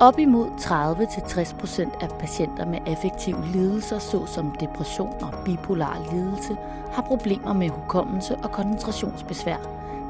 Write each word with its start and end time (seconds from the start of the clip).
Op 0.00 0.18
imod 0.18 0.46
30-60% 0.46 2.04
af 2.04 2.18
patienter 2.18 2.66
med 2.66 2.78
affektive 2.86 3.46
lidelser, 3.46 3.98
såsom 3.98 4.50
depression 4.60 5.14
og 5.22 5.34
bipolar 5.44 5.98
lidelse, 6.12 6.56
har 6.92 7.02
problemer 7.02 7.52
med 7.52 7.68
hukommelse 7.68 8.36
og 8.36 8.52
koncentrationsbesvær, 8.52 9.56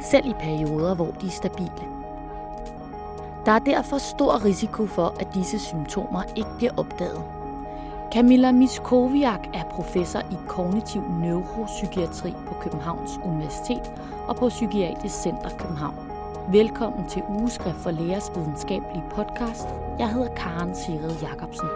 selv 0.00 0.26
i 0.26 0.32
perioder, 0.32 0.94
hvor 0.94 1.10
de 1.20 1.26
er 1.26 1.30
stabile. 1.30 1.86
Der 3.46 3.52
er 3.52 3.58
derfor 3.58 3.98
stor 3.98 4.44
risiko 4.44 4.86
for, 4.86 5.14
at 5.20 5.34
disse 5.34 5.58
symptomer 5.58 6.22
ikke 6.36 6.56
bliver 6.56 6.72
opdaget. 6.76 7.22
Camilla 8.12 8.52
Miskoviak 8.52 9.48
er 9.54 9.64
professor 9.70 10.20
i 10.20 10.36
kognitiv 10.48 11.02
neuropsykiatri 11.20 12.34
på 12.46 12.54
Københavns 12.54 13.10
Universitet 13.24 13.92
og 14.28 14.36
på 14.36 14.48
Psykiatrisk 14.48 15.22
Center 15.22 15.50
København. 15.58 16.09
Velkommen 16.52 17.08
til 17.08 17.22
Ugeskrift 17.28 17.76
for 17.76 17.90
Lægers 17.90 18.30
videnskabelige 18.34 19.04
podcast. 19.10 19.66
Jeg 19.98 20.12
hedder 20.12 20.34
Karen 20.34 20.74
Sigrid 20.74 21.16
Jacobsen. 21.22 21.68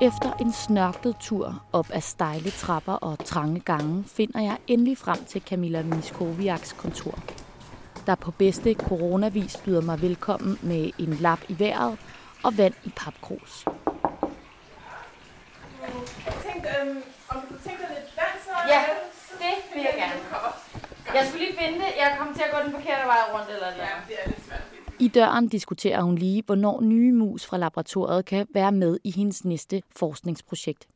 Efter 0.00 0.32
en 0.40 0.52
snørklet 0.52 1.16
tur 1.20 1.62
op 1.72 1.86
ad 1.92 2.00
stejle 2.00 2.50
trapper 2.50 2.92
og 2.92 3.24
trange 3.24 3.60
gange, 3.60 4.04
finder 4.04 4.40
jeg 4.40 4.56
endelig 4.66 4.98
frem 4.98 5.24
til 5.24 5.42
Camilla 5.42 5.82
Miskoviaks 5.82 6.72
kontor. 6.72 7.18
Der 8.06 8.14
på 8.14 8.30
bedste 8.30 8.74
coronavis 8.74 9.56
byder 9.64 9.82
mig 9.82 10.02
velkommen 10.02 10.58
med 10.62 10.90
en 10.98 11.12
lap 11.12 11.40
i 11.48 11.58
vejret 11.58 11.98
og 12.44 12.58
vand 12.58 12.74
i 12.84 12.92
papkrus. 12.96 13.64
Jeg 16.26 16.34
tænkte, 16.46 16.68
øhm, 16.82 17.02
om 17.28 17.40
du 17.40 17.46
kunne 17.46 17.58
tænke 17.64 17.82
dig 17.82 17.88
lidt 17.88 18.16
vand, 18.16 18.42
så... 18.44 18.50
Ja, 18.68 19.05
vil 19.86 20.00
jeg 20.00 20.08
gerne. 20.08 20.20
Jeg 21.14 21.26
skulle 21.26 21.44
lige 21.46 21.58
finde 21.58 21.78
det. 21.78 21.90
Jeg 22.02 22.16
kom 22.18 22.34
til 22.34 22.42
at 22.42 22.50
gå 22.54 22.58
den 22.64 22.72
forkerte 22.72 23.06
vej 23.06 23.22
rundt 23.34 23.48
eller 23.48 23.70
noget. 23.70 23.76
Ja, 23.76 23.96
det 24.08 24.16
er 24.22 24.28
lidt 24.28 24.44
svært. 24.46 24.62
I 24.98 25.08
døren 25.08 25.48
diskuterer 25.48 26.02
hun 26.02 26.18
lige, 26.18 26.42
hvornår 26.46 26.80
nye 26.80 27.12
mus 27.12 27.46
fra 27.46 27.58
laboratoriet 27.58 28.24
kan 28.24 28.46
være 28.54 28.72
med 28.72 28.98
i 29.04 29.10
hendes 29.10 29.44
næste 29.44 29.82
forskningsprojekt. 29.96 30.88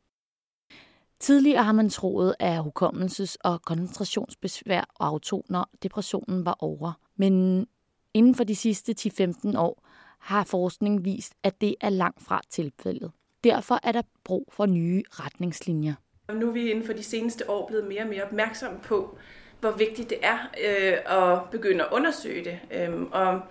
Tidligere 1.19 1.63
har 1.63 1.71
man 1.71 1.89
troet, 1.89 2.35
at 2.39 2.59
hukommelses- 2.59 3.35
og 3.43 3.61
koncentrationsbesvær 3.61 4.81
og 4.95 5.07
autoner 5.07 5.63
depressionen 5.83 6.45
var 6.45 6.55
over. 6.59 6.91
Men 7.15 7.67
inden 8.13 8.35
for 8.35 8.43
de 8.43 8.55
sidste 8.55 8.95
10-15 8.99 9.57
år 9.57 9.83
har 10.19 10.43
forskning 10.43 11.05
vist, 11.05 11.33
at 11.43 11.61
det 11.61 11.75
er 11.81 11.89
langt 11.89 12.21
fra 12.21 12.41
tilfældet. 12.49 13.11
Derfor 13.43 13.79
er 13.83 13.91
der 13.91 14.01
brug 14.23 14.49
for 14.51 14.65
nye 14.65 15.03
retningslinjer. 15.11 15.93
Nu 16.29 16.47
er 16.47 16.51
vi 16.51 16.71
inden 16.71 16.85
for 16.85 16.93
de 16.93 17.03
seneste 17.03 17.49
år 17.49 17.67
blevet 17.67 17.85
mere 17.87 18.01
og 18.01 18.07
mere 18.07 18.23
opmærksomme 18.23 18.79
på, 18.79 19.17
hvor 19.59 19.71
vigtigt 19.71 20.09
det 20.09 20.17
er 20.21 20.37
øh, 20.65 21.17
at 21.17 21.49
begynde 21.51 21.83
at 21.83 21.89
undersøge 21.91 22.45
det. 22.45 22.59
Øhm, 22.71 23.07
og 23.11 23.41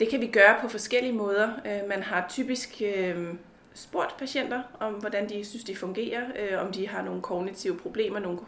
det 0.00 0.08
kan 0.08 0.20
vi 0.20 0.26
gøre 0.26 0.56
på 0.60 0.68
forskellige 0.68 1.12
måder. 1.12 1.50
Øh, 1.66 1.88
man 1.88 2.02
har 2.02 2.26
typisk 2.28 2.82
øh, 2.84 3.34
spurgt 3.74 4.16
patienter 4.16 4.62
om, 4.80 4.92
hvordan 4.92 5.28
de 5.28 5.44
synes, 5.44 5.64
de 5.64 5.76
fungerer, 5.76 6.22
øh, 6.38 6.66
om 6.66 6.72
de 6.72 6.88
har 6.88 7.02
nogle 7.02 7.22
kognitive 7.22 7.76
problemer, 7.78 8.18
nogle 8.18 8.38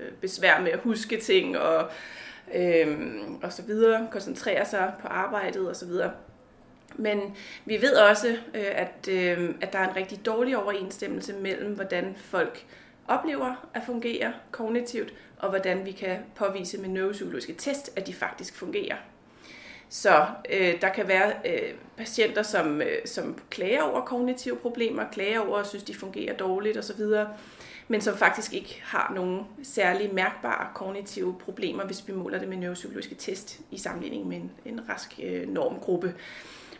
øh, 0.00 0.12
besvær 0.12 0.60
med 0.60 0.70
at 0.70 0.78
huske 0.78 1.20
ting 1.20 1.58
og, 1.58 1.90
øh, 2.54 2.98
og 3.42 3.52
så 3.52 3.62
videre, 3.62 4.08
koncentrere 4.10 4.64
sig 4.64 4.92
på 5.00 5.08
arbejdet 5.08 5.68
og 5.68 5.76
så 5.76 5.86
videre. 5.86 6.10
Men 6.96 7.36
vi 7.64 7.82
ved 7.82 7.96
også, 7.96 8.28
øh, 8.28 8.66
at, 8.72 9.08
øh, 9.10 9.54
at 9.60 9.72
der 9.72 9.78
er 9.78 9.88
en 9.88 9.96
rigtig 9.96 10.26
dårlig 10.26 10.56
overensstemmelse 10.56 11.32
mellem, 11.32 11.74
hvordan 11.74 12.14
folk 12.16 12.64
oplever 13.08 13.68
at 13.74 13.82
fungere 13.86 14.32
kognitivt, 14.50 15.14
og 15.38 15.48
hvordan 15.48 15.84
vi 15.86 15.92
kan 15.92 16.18
påvise 16.34 16.78
med 16.78 16.88
neuropsykologiske 16.88 17.52
test, 17.52 17.90
at 17.96 18.06
de 18.06 18.14
faktisk 18.14 18.56
fungerer. 18.56 18.96
Så 19.88 20.26
øh, 20.52 20.80
der 20.80 20.88
kan 20.88 21.08
være 21.08 21.32
øh, 21.44 21.74
patienter, 21.96 22.42
som, 22.42 22.82
øh, 22.82 23.06
som 23.06 23.38
klager 23.50 23.82
over 23.82 24.00
kognitive 24.00 24.56
problemer, 24.56 25.04
klager 25.12 25.40
over 25.40 25.58
at 25.58 25.66
synes, 25.66 25.84
de 25.84 25.94
fungerer 25.94 26.36
dårligt 26.36 26.78
osv., 26.78 27.02
men 27.90 28.00
som 28.00 28.16
faktisk 28.16 28.54
ikke 28.54 28.80
har 28.84 29.12
nogen 29.14 29.46
særlig 29.62 30.14
mærkbare 30.14 30.68
kognitive 30.74 31.36
problemer, 31.44 31.84
hvis 31.84 32.08
vi 32.08 32.12
måler 32.12 32.38
det 32.38 32.48
med 32.48 32.56
neuropsykologiske 32.56 33.14
test 33.14 33.60
i 33.70 33.78
sammenligning 33.78 34.28
med 34.28 34.36
en, 34.36 34.50
en 34.64 34.80
rask 34.88 35.20
øh, 35.22 35.48
normgruppe. 35.48 36.14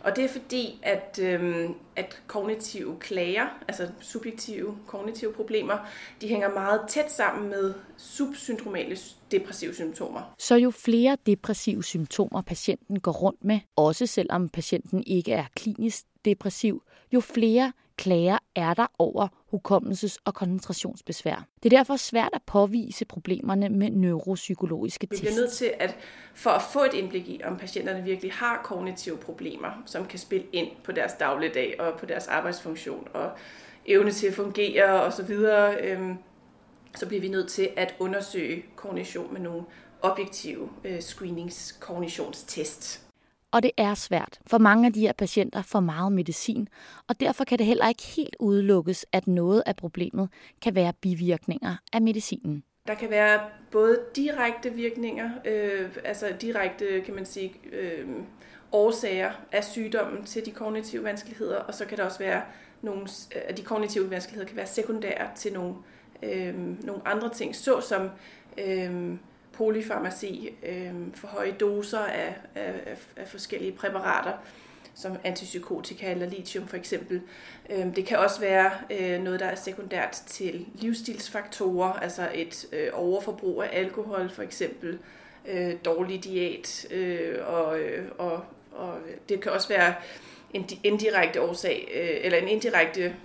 Og 0.03 0.15
det 0.15 0.23
er 0.23 0.29
fordi, 0.29 0.79
at, 0.83 1.19
øhm, 1.21 1.73
at 1.95 2.21
kognitive 2.27 2.97
klager, 2.99 3.45
altså 3.67 3.87
subjektive 4.01 4.77
kognitive 4.87 5.33
problemer, 5.33 5.77
de 6.21 6.27
hænger 6.27 6.53
meget 6.53 6.81
tæt 6.87 7.11
sammen 7.11 7.49
med 7.49 7.73
subsyndromale 7.97 8.97
depressive 9.31 9.73
symptomer. 9.73 10.35
Så 10.37 10.55
jo 10.55 10.71
flere 10.71 11.17
depressive 11.25 11.83
symptomer 11.83 12.41
patienten 12.41 12.99
går 12.99 13.11
rundt 13.11 13.43
med, 13.43 13.59
også 13.75 14.05
selvom 14.05 14.49
patienten 14.49 15.03
ikke 15.07 15.31
er 15.31 15.45
klinisk 15.55 16.03
depressiv, 16.25 16.83
jo 17.13 17.19
flere 17.19 17.71
klager 17.99 18.37
er 18.55 18.73
der 18.73 18.87
over 18.99 19.27
hukommelses- 19.53 20.17
og 20.25 20.33
koncentrationsbesvær. 20.33 21.45
Det 21.63 21.73
er 21.73 21.77
derfor 21.77 21.95
svært 21.95 22.29
at 22.33 22.41
påvise 22.45 23.05
problemerne 23.05 23.69
med 23.69 23.89
neuropsykologiske 23.89 25.07
Vi 25.09 25.15
test. 25.15 25.21
bliver 25.21 25.35
nødt 25.35 25.51
til, 25.51 25.71
at 25.79 25.95
for 26.33 26.49
at 26.49 26.61
få 26.61 26.79
et 26.79 26.93
indblik 26.93 27.27
i, 27.27 27.41
om 27.43 27.57
patienterne 27.57 28.03
virkelig 28.03 28.31
har 28.33 28.61
kognitive 28.63 29.17
problemer, 29.17 29.69
som 29.85 30.05
kan 30.05 30.19
spille 30.19 30.45
ind 30.53 30.67
på 30.83 30.91
deres 30.91 31.13
dagligdag 31.13 31.75
og 31.79 31.99
på 31.99 32.05
deres 32.05 32.27
arbejdsfunktion 32.27 33.07
og 33.13 33.31
evne 33.85 34.11
til 34.11 34.27
at 34.27 34.33
fungere 34.33 35.01
osv., 35.01 35.31
øhm, 35.81 36.17
så 36.95 37.07
bliver 37.07 37.21
vi 37.21 37.27
nødt 37.27 37.49
til 37.49 37.69
at 37.77 37.95
undersøge 37.99 38.65
kognition 38.75 39.33
med 39.33 39.41
nogle 39.41 39.63
objektive 40.01 40.69
øh, 40.85 40.99
screenings 41.01 41.71
kognitionstest. 41.71 43.08
Og 43.51 43.63
det 43.63 43.71
er 43.77 43.93
svært, 43.93 44.39
for 44.47 44.57
mange 44.57 44.87
af 44.87 44.93
de 44.93 44.99
her 44.99 45.13
patienter 45.13 45.61
får 45.61 45.79
meget 45.79 46.11
medicin, 46.11 46.67
og 47.07 47.19
derfor 47.19 47.43
kan 47.43 47.57
det 47.57 47.65
heller 47.65 47.87
ikke 47.87 48.03
helt 48.03 48.35
udelukkes, 48.39 49.05
at 49.11 49.27
noget 49.27 49.63
af 49.65 49.75
problemet 49.75 50.29
kan 50.61 50.75
være 50.75 50.93
bivirkninger 51.01 51.75
af 51.93 52.01
medicinen. 52.01 52.63
Der 52.87 52.95
kan 52.95 53.09
være 53.09 53.39
både 53.71 53.99
direkte 54.15 54.73
virkninger, 54.73 55.29
øh, 55.45 55.89
altså 56.03 56.25
direkte, 56.41 57.01
kan 57.05 57.15
man 57.15 57.25
sige, 57.25 57.53
øh, 57.71 58.07
årsager 58.71 59.31
af 59.51 59.63
sygdommen 59.63 60.23
til 60.23 60.45
de 60.45 60.51
kognitive 60.51 61.03
vanskeligheder, 61.03 61.57
og 61.57 61.73
så 61.73 61.85
kan 61.85 61.97
der 61.97 62.05
også 62.05 62.19
være 62.19 62.41
nogle, 62.81 63.07
af 63.47 63.55
de 63.55 63.63
kognitive 63.63 64.09
vanskeligheder 64.09 64.47
kan 64.47 64.57
være 64.57 64.67
sekundære 64.67 65.29
til 65.35 65.53
nogle, 65.53 65.75
øh, 66.23 66.85
nogle 66.85 67.07
andre 67.07 67.29
ting, 67.29 67.55
såsom 67.55 68.09
øh, 68.57 69.13
polyfarmaci, 69.59 70.55
øh, 70.63 70.93
for 71.15 71.27
høje 71.27 71.51
doser 71.51 71.99
af, 71.99 72.35
af, 72.55 72.97
af, 73.15 73.27
forskellige 73.27 73.71
præparater, 73.71 74.33
som 74.95 75.17
antipsykotika 75.23 76.11
eller 76.11 76.29
lithium 76.29 76.67
for 76.67 76.77
eksempel. 76.77 77.21
Øh, 77.69 77.95
det 77.95 78.05
kan 78.05 78.17
også 78.17 78.39
være 78.39 78.71
øh, 78.91 79.23
noget, 79.23 79.39
der 79.39 79.45
er 79.45 79.55
sekundært 79.55 80.23
til 80.27 80.65
livsstilsfaktorer, 80.75 81.93
altså 81.93 82.29
et 82.33 82.65
øh, 82.73 82.87
overforbrug 82.93 83.63
af 83.63 83.69
alkohol 83.71 84.29
for 84.29 84.41
eksempel, 84.43 84.99
øh, 85.47 85.73
dårlig 85.85 86.23
diæt, 86.23 86.87
øh, 86.91 87.47
og, 87.47 87.79
øh, 87.79 88.05
og, 88.17 88.43
og 88.71 88.97
det 89.29 89.41
kan 89.41 89.51
også 89.51 89.67
være 89.67 89.93
en 90.53 90.69
indirekte 90.83 91.41
årsag, 91.41 91.91
øh, 91.95 92.25
eller 92.25 92.37
en 92.37 92.47
indirekte 92.47 93.15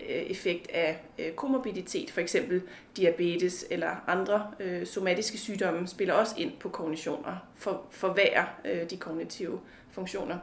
Øh, 0.00 0.16
effekt 0.16 0.70
af 0.70 1.00
øh, 1.18 1.32
komorbiditet, 1.32 2.10
for 2.10 2.20
eksempel 2.20 2.62
diabetes 2.96 3.66
eller 3.70 4.04
andre 4.06 4.46
øh, 4.60 4.86
somatiske 4.86 5.38
sygdomme, 5.38 5.88
spiller 5.88 6.14
også 6.14 6.34
ind 6.38 6.52
på 6.60 6.68
kognitioner, 6.68 7.36
for, 7.56 7.82
forværrer 7.90 8.44
øh, 8.64 8.90
de 8.90 8.96
kognitive 8.96 9.60
funktioner. 9.90 10.38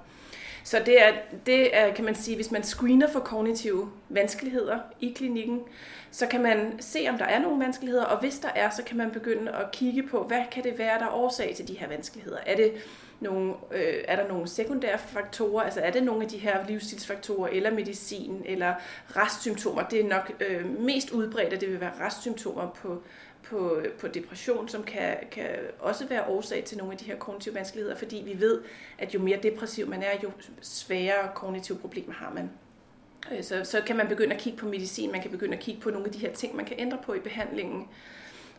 Så 0.64 0.82
det 0.86 1.02
er, 1.02 1.14
det 1.46 1.78
er, 1.78 1.94
kan 1.94 2.06
man 2.06 2.16
sige, 2.16 2.36
hvis 2.36 2.52
man 2.52 2.64
screener 2.64 3.12
for 3.12 3.20
kognitive 3.20 3.92
vanskeligheder 4.10 4.80
i 5.02 5.14
klinikken, 5.16 5.62
så 6.12 6.28
kan 6.28 6.42
man 6.42 6.74
se, 6.80 7.08
om 7.10 7.18
der 7.18 7.26
er 7.26 7.40
nogle 7.40 7.66
vanskeligheder, 7.66 8.06
og 8.06 8.20
hvis 8.20 8.40
der 8.40 8.50
er, 8.56 8.70
så 8.70 8.84
kan 8.84 8.98
man 8.98 9.12
begynde 9.12 9.52
at 9.52 9.72
kigge 9.72 10.04
på, 10.04 10.24
hvad 10.24 10.42
kan 10.52 10.64
det 10.64 10.78
være, 10.78 11.00
der 11.00 11.06
er 11.06 11.14
årsag 11.14 11.56
til 11.56 11.68
de 11.68 11.74
her 11.74 11.88
vanskeligheder. 11.88 12.38
Er, 12.46 12.56
det 12.56 12.74
nogle, 13.20 13.54
øh, 13.72 14.04
er 14.08 14.16
der 14.16 14.28
nogle 14.28 14.48
sekundære 14.48 15.00
faktorer, 15.00 15.64
altså 15.64 15.80
er 15.80 15.92
det 15.92 16.04
nogle 16.04 16.24
af 16.24 16.30
de 16.30 16.38
her 16.38 16.68
livsstilsfaktorer, 16.68 17.50
eller 17.50 17.72
medicin, 17.72 18.42
eller 18.46 18.74
restsymptomer? 19.16 19.84
Det 19.84 20.00
er 20.00 20.08
nok 20.08 20.32
øh, 20.40 20.80
mest 20.80 21.12
udbredt, 21.12 21.54
at 21.54 21.62
det 21.62 21.70
vil 21.70 21.82
være 21.82 21.92
restsymptomer 22.00 22.68
på, 22.82 23.02
på, 23.44 23.82
på 24.00 24.08
depression, 24.08 24.70
som 24.70 24.84
kan, 24.84 25.18
kan 25.32 25.50
også 25.80 26.06
være 26.08 26.26
årsag 26.28 26.64
til 26.64 26.78
nogle 26.78 26.94
af 26.94 27.00
de 27.00 27.06
her 27.06 27.16
kognitive 27.16 27.56
vanskeligheder, 27.56 27.96
fordi 27.96 28.24
vi 28.26 28.40
ved, 28.40 28.62
at 28.98 29.14
jo 29.14 29.20
mere 29.20 29.40
depressiv 29.44 29.88
man 29.88 30.04
er, 30.04 30.12
jo 30.24 30.32
sværere 30.62 31.30
kognitive 31.36 31.78
problemer 31.78 32.14
har 32.14 32.32
man. 32.34 32.50
Øh, 33.32 33.44
så, 33.44 33.64
så 33.64 33.82
kan 33.82 33.96
man 33.96 34.08
begynde 34.08 34.36
at 34.36 34.42
kigge 34.42 34.60
på 34.60 34.66
medicin, 34.66 35.12
man 35.12 35.22
kan 35.22 35.32
begynde 35.32 35.54
at 35.54 35.60
kigge 35.60 35.82
på 35.82 35.90
nogle 35.90 36.06
af 36.06 36.12
de 36.12 36.20
her 36.20 36.34
ting, 36.34 36.56
man 36.56 36.66
kan 36.66 36.76
ændre 36.80 36.98
på 37.06 37.14
i 37.14 37.20
behandlingen. 37.20 37.88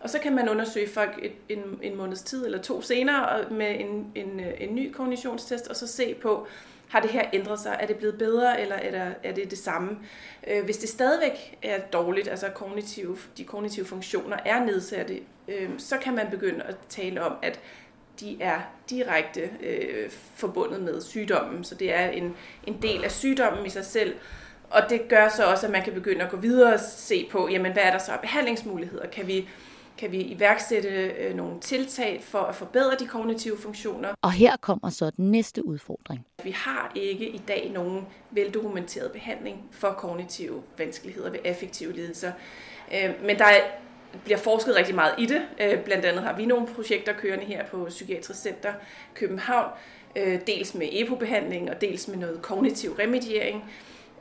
Og 0.01 0.11
så 0.11 0.19
kan 0.19 0.35
man 0.35 0.49
undersøge 0.49 0.89
folk 0.89 1.19
et, 1.23 1.33
en, 1.49 1.79
en 1.83 1.97
måneds 1.97 2.23
tid 2.23 2.45
eller 2.45 2.63
to 2.63 2.83
senere 2.83 3.51
med 3.51 3.81
en, 3.81 4.13
en, 4.15 4.41
øh, 4.41 4.53
en 4.59 4.75
ny 4.75 4.93
kognitionstest, 4.93 5.69
og 5.69 5.77
så 5.77 5.87
se 5.87 6.15
på, 6.15 6.47
har 6.89 7.01
det 7.01 7.11
her 7.11 7.25
ændret 7.33 7.61
sig? 7.61 7.77
Er 7.81 7.87
det 7.87 7.97
blevet 7.97 8.19
bedre, 8.19 8.61
eller 8.61 8.77
er, 8.77 8.91
det, 8.91 9.15
er 9.23 9.35
det 9.35 9.51
det 9.51 9.59
samme? 9.59 9.99
Øh, 10.47 10.65
hvis 10.65 10.77
det 10.77 10.89
stadigvæk 10.89 11.59
er 11.63 11.81
dårligt, 11.81 12.29
altså 12.29 12.49
kognitive, 12.49 13.19
de 13.37 13.45
kognitive 13.45 13.87
funktioner 13.87 14.37
er 14.45 14.65
nedsatte, 14.65 15.21
øh, 15.49 15.71
så 15.79 15.99
kan 15.99 16.15
man 16.15 16.27
begynde 16.31 16.63
at 16.63 16.77
tale 16.89 17.23
om, 17.23 17.33
at 17.43 17.61
de 18.21 18.37
er 18.41 18.61
direkte 18.91 19.51
øh, 19.63 20.11
forbundet 20.35 20.83
med 20.83 21.01
sygdommen, 21.01 21.65
så 21.65 21.75
det 21.75 21.95
er 21.95 22.09
en, 22.09 22.37
en 22.67 22.83
del 22.83 23.05
af 23.05 23.11
sygdommen 23.11 23.67
i 23.67 23.71
sig 23.71 23.85
selv. 23.85 24.15
Og 24.71 24.83
det 24.91 25.09
gør 25.09 25.29
så 25.29 25.45
også, 25.45 25.67
at 25.67 25.73
man 25.73 25.85
kan 25.85 25.93
begynde 25.93 26.25
at 26.25 26.31
gå 26.31 26.37
videre 26.37 26.75
og 26.75 26.81
se 26.81 27.29
på, 27.31 27.49
jamen, 27.49 27.73
hvad 27.73 27.83
er 27.83 27.91
der 27.91 27.99
så 27.99 28.13
af 28.13 28.21
behandlingsmuligheder? 28.21 29.07
Kan 29.07 29.27
vi, 29.27 29.49
kan 29.99 30.13
vi 30.13 30.21
iværksætte 30.21 30.89
øh, 30.89 31.37
nogle 31.37 31.61
tiltag 31.61 32.21
for 32.23 32.39
at 32.39 32.55
forbedre 32.55 32.97
de 32.99 33.07
kognitive 33.07 33.59
funktioner? 33.59 34.09
Og 34.23 34.33
her 34.33 34.57
kommer 34.57 34.91
så 34.91 35.11
den 35.17 35.31
næste 35.31 35.67
udfordring. 35.67 36.27
Vi 36.45 36.51
har 36.51 36.93
ikke 36.95 37.29
i 37.29 37.43
dag 37.49 37.71
nogen 37.75 38.07
veldokumenteret 38.31 39.13
behandling 39.13 39.69
for 39.71 39.91
kognitive 39.91 40.63
vanskeligheder 40.79 41.31
ved 41.31 41.39
affektive 41.45 41.93
lidelser. 41.93 42.33
Øh, 42.95 43.11
men 43.25 43.39
der 43.39 43.45
er 43.45 43.61
bliver 44.25 44.39
forsket 44.39 44.77
rigtig 44.77 44.95
meget 44.95 45.15
i 45.19 45.27
det. 45.27 45.43
Øh, 45.61 45.85
blandt 45.85 46.05
andet 46.05 46.23
har 46.23 46.37
vi 46.37 46.47
nogle 46.47 46.67
projekter 46.67 47.13
kørende 47.13 47.45
her 47.45 47.67
på 47.67 47.85
Psykiatrisk 47.89 48.41
Center 48.41 48.73
København, 49.15 49.71
dels 50.47 50.75
med 50.75 50.89
EPO-behandling 50.93 51.71
og 51.71 51.81
dels 51.81 52.09
med 52.09 52.17
noget 52.17 52.43
kognitiv 52.43 52.93
remediering, 52.93 53.65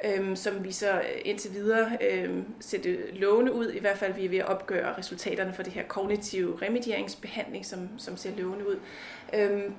øhm, 0.04 0.36
som 0.36 0.64
vi 0.64 0.72
så 0.72 0.92
øh, 0.94 1.02
indtil 1.26 1.54
videre 1.54 1.98
øhm, 2.02 2.46
sætte 2.60 3.12
lovende 3.16 3.54
ud. 3.54 3.72
I 3.72 3.80
hvert 3.80 3.98
fald 3.98 4.14
vi 4.14 4.26
er 4.26 4.30
ved 4.30 4.38
at 4.38 4.48
opgøre 4.48 4.98
resultaterne 4.98 5.54
for 5.54 5.64
det 5.64 5.74
her 5.74 5.84
kognitive 5.84 6.58
remedieringsbehandling, 6.62 7.66
som, 7.66 7.90
som 7.98 8.18
ser 8.18 8.32
lovende 8.38 8.70
ud. 8.70 8.80
Øhm, 9.34 9.74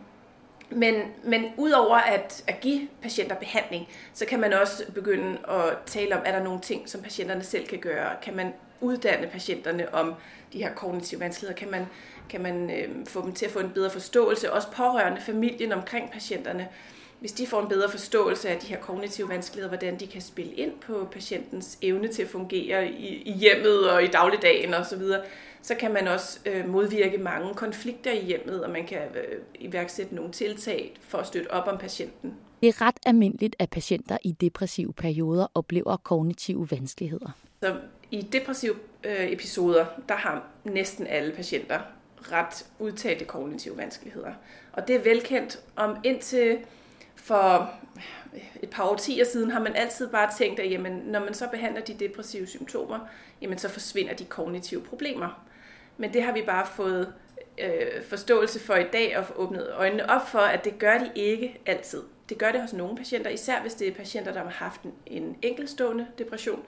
men, 0.71 0.95
men 1.25 1.45
udover 1.57 1.97
at, 1.97 2.45
at 2.47 2.61
give 2.61 2.89
patienter 3.03 3.37
behandling, 3.37 3.89
så 4.13 4.27
kan 4.27 4.41
man 4.41 4.53
også 4.53 4.93
begynde 4.95 5.39
at 5.49 5.79
tale 5.87 6.17
om, 6.17 6.23
er 6.25 6.33
der 6.33 6.45
nogle 6.45 6.61
ting, 6.61 6.89
som 6.89 7.03
patienterne 7.03 7.43
selv 7.43 7.67
kan 7.67 7.79
gøre? 7.79 8.11
Kan 8.23 8.37
man 8.37 8.53
uddanne 8.81 9.27
patienterne 9.27 9.95
om 9.95 10.15
de 10.53 10.59
her 10.59 10.75
kognitive 10.75 11.21
vanskeligheder? 11.21 11.59
Kan 11.59 11.71
man, 11.71 11.87
kan 12.31 12.43
man 12.43 12.71
øh, 12.71 13.07
få 13.07 13.23
dem 13.23 13.33
til 13.33 13.47
at 13.47 13.53
få 13.53 13.59
en 13.59 13.71
bedre 13.71 13.91
forståelse? 13.91 14.53
Også 14.53 14.69
pårørende, 14.73 15.21
familien 15.21 15.73
omkring 15.73 16.11
patienterne. 16.11 16.69
Hvis 17.27 17.33
de 17.33 17.47
får 17.47 17.63
en 17.63 17.69
bedre 17.69 17.91
forståelse 17.91 18.49
af 18.49 18.59
de 18.59 18.67
her 18.67 18.81
kognitive 18.81 19.29
vanskeligheder, 19.29 19.69
hvordan 19.69 20.01
de 20.01 20.07
kan 20.07 20.21
spille 20.21 20.53
ind 20.53 20.73
på 20.81 21.09
patientens 21.13 21.79
evne 21.83 22.09
til 22.09 22.23
at 22.23 22.29
fungere 22.29 22.89
i, 22.89 23.23
i 23.23 23.33
hjemmet 23.33 23.91
og 23.91 24.05
i 24.05 24.07
dagligdagen 24.07 24.75
osv., 24.75 24.99
så, 24.99 25.23
så 25.63 25.75
kan 25.75 25.93
man 25.93 26.09
også 26.09 26.39
øh, 26.47 26.69
modvirke 26.69 27.19
mange 27.19 27.55
konflikter 27.55 28.13
i 28.13 28.25
hjemmet, 28.25 28.65
og 28.65 28.71
man 28.71 28.87
kan 28.87 28.99
øh, 28.99 29.39
iværksætte 29.55 30.15
nogle 30.15 30.33
tiltag 30.33 30.97
for 31.01 31.19
at 31.19 31.27
støtte 31.27 31.51
op 31.51 31.69
om 31.69 31.79
patienten. 31.79 32.35
Det 32.61 32.69
er 32.69 32.83
ret 32.83 32.97
almindeligt, 33.07 33.57
at 33.59 33.71
patienter 33.71 34.19
i 34.23 34.33
depressive 34.33 34.93
perioder 34.93 35.47
oplever 35.55 35.97
kognitive 35.97 36.71
vanskeligheder. 36.71 37.31
Så 37.63 37.77
i 38.11 38.23
depressive 38.23 38.75
øh, 39.05 39.33
episoder, 39.33 39.87
der 40.09 40.17
har 40.17 40.47
næsten 40.65 41.07
alle 41.07 41.33
patienter 41.33 41.81
ret 42.33 42.67
udtalte 42.79 43.25
kognitive 43.25 43.77
vanskeligheder. 43.77 44.33
Og 44.73 44.89
det 44.89 44.97
er 44.97 45.01
velkendt 45.01 45.59
om 45.77 45.97
indtil 46.05 46.59
for 47.27 47.71
et 48.63 48.71
par 48.71 48.89
årtier 48.91 49.25
siden 49.25 49.51
har 49.51 49.61
man 49.61 49.77
altid 49.77 50.09
bare 50.09 50.31
tænkt, 50.39 50.61
at 50.61 50.71
jamen, 50.71 50.93
når 50.93 51.21
man 51.21 51.35
så 51.35 51.49
behandler 51.49 51.81
de 51.81 51.95
depressive 51.95 52.47
symptomer, 52.47 52.99
jamen, 53.41 53.59
så 53.59 53.69
forsvinder 53.69 54.15
de 54.15 54.25
kognitive 54.25 54.83
problemer. 54.83 55.47
Men 55.97 56.13
det 56.13 56.23
har 56.23 56.33
vi 56.33 56.43
bare 56.43 56.67
fået 56.67 57.13
øh, 57.59 58.05
forståelse 58.09 58.61
for 58.61 58.75
i 58.75 58.87
dag 58.93 59.19
og 59.19 59.25
åbnet 59.37 59.71
øjnene 59.75 60.11
op 60.11 60.29
for, 60.29 60.39
at 60.39 60.65
det 60.65 60.79
gør 60.79 60.99
de 60.99 61.11
ikke 61.15 61.61
altid. 61.67 62.03
Det 62.29 62.39
gør 62.39 62.53
det 62.53 62.61
hos 62.61 62.73
nogle 62.73 62.97
patienter, 62.97 63.31
især 63.31 63.61
hvis 63.61 63.75
det 63.75 63.89
er 63.89 63.93
patienter, 63.93 64.33
der 64.33 64.43
har 64.43 64.51
haft 64.51 64.83
en, 64.83 64.93
en 65.07 65.37
enkeltstående 65.43 66.07
depression 66.19 66.63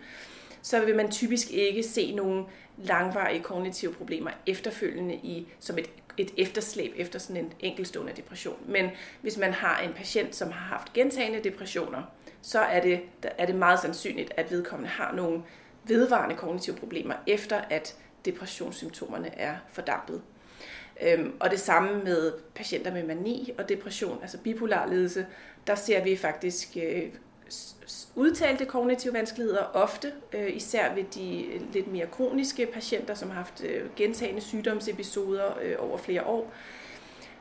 så 0.62 0.84
vil 0.84 0.96
man 0.96 1.10
typisk 1.10 1.50
ikke 1.50 1.82
se 1.82 2.14
nogen 2.14 2.46
langvarige 2.76 3.42
kognitive 3.42 3.92
problemer 3.92 4.30
efterfølgende 4.46 5.14
i, 5.14 5.48
som 5.60 5.78
et, 5.78 5.90
et 6.18 6.34
efterslæb 6.36 6.92
efter 6.96 7.18
sådan 7.18 7.44
en 7.44 7.52
enkeltstående 7.60 8.12
depression. 8.16 8.56
Men 8.66 8.90
hvis 9.22 9.38
man 9.38 9.52
har 9.52 9.80
en 9.80 9.92
patient, 9.92 10.36
som 10.36 10.50
har 10.50 10.76
haft 10.76 10.92
gentagende 10.92 11.44
depressioner, 11.44 12.02
så 12.42 12.58
er 12.58 12.80
det, 12.80 13.00
er 13.22 13.46
det 13.46 13.54
meget 13.54 13.80
sandsynligt, 13.80 14.32
at 14.36 14.50
vedkommende 14.50 14.90
har 14.90 15.12
nogle 15.12 15.42
vedvarende 15.84 16.36
kognitive 16.36 16.76
problemer, 16.76 17.14
efter 17.26 17.60
at 17.70 17.96
depressionssymptomerne 18.24 19.38
er 19.38 19.56
fordampet. 19.72 20.22
Øhm, 21.02 21.32
og 21.40 21.50
det 21.50 21.60
samme 21.60 22.04
med 22.04 22.32
patienter 22.54 22.92
med 22.92 23.02
mani 23.02 23.54
og 23.58 23.68
depression, 23.68 24.18
altså 24.22 24.38
bipolar 24.38 24.86
lidelse, 24.86 25.26
der 25.66 25.74
ser 25.74 26.04
vi 26.04 26.16
faktisk 26.16 26.76
øh, 26.76 27.02
udtalte 28.14 28.64
kognitive 28.64 29.14
vanskeligheder 29.14 29.62
ofte, 29.74 30.12
øh, 30.32 30.56
især 30.56 30.94
ved 30.94 31.04
de 31.14 31.44
øh, 31.46 31.60
lidt 31.72 31.92
mere 31.92 32.06
kroniske 32.06 32.66
patienter, 32.66 33.14
som 33.14 33.30
har 33.30 33.36
haft 33.36 33.64
øh, 33.64 33.82
gentagende 33.96 34.40
sygdomsepisoder 34.40 35.58
øh, 35.62 35.76
over 35.78 35.98
flere 35.98 36.24
år. 36.24 36.52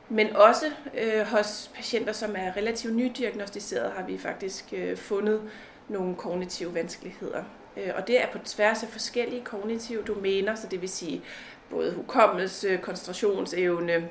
Men 0.10 0.36
også 0.36 0.66
øh, 0.98 1.26
hos 1.26 1.72
patienter, 1.76 2.14
som 2.14 2.36
er 2.38 2.58
relativt 2.58 2.96
nydiagnostiseret, 2.96 3.92
har 3.92 4.04
vi 4.04 4.18
faktisk 4.18 4.74
øh, 4.74 4.98
fundet 4.98 5.42
nogle 5.90 6.16
kognitive 6.16 6.74
vanskeligheder. 6.74 7.44
Øh, 7.78 7.90
og 7.96 8.08
det 8.08 8.22
er 8.22 8.28
på 8.32 8.38
tværs 8.38 8.84
af 8.84 8.90
forskellige 8.90 9.44
kognitive 9.44 10.02
domæner, 10.02 10.56
så 10.56 10.68
det 10.68 10.82
vil 10.82 10.90
sige 10.90 11.22
både 11.70 11.94
hukommelse, 11.94 12.78
koncentrationsevne, 12.78 14.10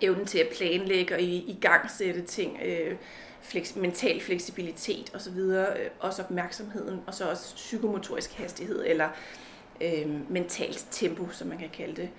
evnen 0.00 0.26
til 0.26 0.38
at 0.38 0.48
planlægge 0.56 1.14
og 1.14 1.20
i, 1.20 1.36
i 1.36 1.58
gang 1.60 1.90
sætte 1.90 2.22
ting, 2.22 2.58
øh, 2.64 2.96
fleks, 3.44 3.76
mental 3.76 4.20
fleksibilitet 4.20 5.12
osv., 5.14 5.38
øh, 5.38 5.66
også 6.00 6.22
opmærksomheden, 6.22 7.00
og 7.06 7.14
så 7.14 7.30
også 7.30 7.54
psykomotorisk 7.54 8.32
hastighed, 8.32 8.84
eller 8.86 9.08
øh, 9.80 10.30
mentalt 10.30 10.86
tempo, 10.90 11.28
som 11.30 11.48
man 11.48 11.58
kan 11.58 11.68
kalde 11.72 11.96
det. 12.02 12.10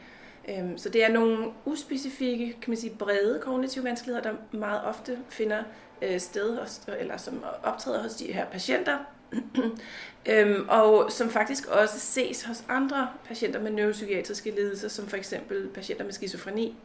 Øh, 0.50 0.78
så 0.78 0.90
det 0.90 1.04
er 1.04 1.10
nogle 1.10 1.48
uspecifikke, 1.66 2.46
kan 2.46 2.72
man 2.72 2.78
sige, 2.78 2.96
brede 3.00 3.40
kognitive 3.42 3.84
vanskeligheder, 3.84 4.32
der 4.32 4.58
meget 4.58 4.84
ofte 4.84 5.20
finder 5.30 5.64
øh, 6.02 6.20
sted, 6.20 6.58
hos, 6.58 6.82
eller 7.00 7.18
som 7.18 7.44
optræder 7.64 8.04
hos 8.04 8.14
de 8.14 8.34
her 8.34 8.46
patienter, 8.46 8.98
øhm, 10.32 10.70
og 10.70 11.12
som 11.12 11.30
faktisk 11.30 11.68
også 11.68 12.00
ses 12.00 12.44
hos 12.44 12.64
andre 12.70 13.10
patienter 13.26 13.62
med 13.62 13.72
neuropsykiatriske 13.72 14.52
lidelser, 14.52 14.88
som 14.88 15.08
for 15.08 15.18
eksempel 15.18 15.68
patienter 15.68 16.04
med 16.04 16.14
skizofreni. 16.14 16.76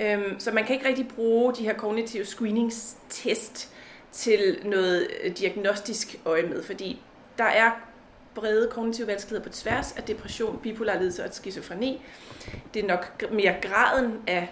Øhm, 0.00 0.40
så 0.40 0.50
man 0.50 0.64
kan 0.64 0.74
ikke 0.74 0.88
rigtig 0.88 1.08
bruge 1.08 1.54
de 1.54 1.62
her 1.62 1.74
kognitive 1.74 2.24
screeningstest 2.24 3.72
til 4.12 4.58
noget 4.64 5.08
øh, 5.22 5.36
diagnostisk 5.36 6.16
øje 6.24 6.42
med, 6.42 6.62
fordi 6.62 7.02
der 7.38 7.44
er 7.44 7.70
brede 8.34 8.68
kognitive 8.72 9.06
vanskeligheder 9.06 9.50
på 9.50 9.52
tværs 9.52 9.92
af 9.92 10.02
depression, 10.02 10.58
bipolar 10.62 10.98
lidelse 10.98 11.24
og 11.24 11.34
skizofreni. 11.34 12.02
Det 12.74 12.82
er 12.84 12.88
nok 12.88 13.32
mere 13.32 13.54
graden 13.62 14.22
af 14.26 14.48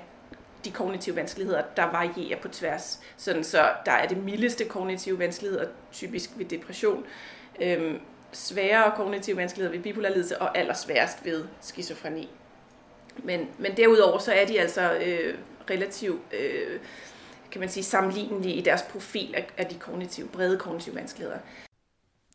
de 0.64 0.70
kognitive 0.70 1.16
vanskeligheder, 1.16 1.62
der 1.76 1.82
varierer 1.82 2.40
på 2.40 2.48
tværs. 2.48 3.00
Sådan 3.16 3.44
så 3.44 3.70
der 3.86 3.92
er 3.92 4.08
det 4.08 4.16
mildeste 4.16 4.64
kognitive 4.64 5.18
vanskeligheder 5.18 5.66
typisk 5.92 6.30
ved 6.36 6.44
depression, 6.44 7.04
øhm, 7.60 7.98
sværere 8.32 8.92
kognitive 8.96 9.36
vanskeligheder 9.36 9.76
ved 9.76 9.82
bipolar 9.82 10.08
lidelse 10.08 10.42
og 10.42 10.58
allersværest 10.58 11.24
ved 11.24 11.44
skizofreni. 11.60 12.30
Men, 13.16 13.48
men 13.58 13.76
derudover 13.76 14.18
så 14.18 14.32
er 14.32 14.46
de 14.46 14.60
altså 14.60 14.92
øh, 14.92 15.34
relativt 15.70 16.20
øh, 16.40 16.80
kan 17.50 17.60
man 17.60 17.68
sige, 17.68 17.84
sammenlignelige 17.84 18.54
i 18.54 18.60
deres 18.60 18.82
profil 18.82 19.34
af, 19.34 19.46
af 19.56 19.66
de 19.66 19.74
kognitive, 19.74 20.28
brede 20.28 20.58
kognitive 20.58 20.94
vanskeligheder. 20.94 21.38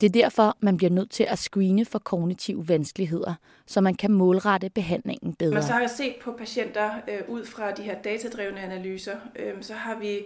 Det 0.02 0.08
er 0.08 0.12
derfor, 0.22 0.58
man 0.60 0.78
bliver 0.78 0.92
nødt 0.92 1.12
til 1.12 1.24
at 1.24 1.40
screene 1.40 1.86
for 1.86 2.00
kognitive 2.00 2.70
vanskeligheder, 2.70 3.34
så 3.66 3.82
man 3.82 3.96
kan 3.96 4.12
målrette 4.12 4.70
behandlingen 4.70 5.34
bedre. 5.34 5.54
Man 5.54 5.64
så 5.64 5.72
har 5.72 5.80
jeg 5.80 5.90
set 5.90 6.16
på 6.22 6.32
patienter 6.32 6.92
øh, 7.08 7.20
ud 7.28 7.46
fra 7.46 7.72
de 7.72 7.84
her 7.84 8.02
datadrevne 8.02 8.60
analyser, 8.60 9.16
øh, 9.36 9.54
så 9.62 9.74
har 9.74 10.00
vi 10.00 10.20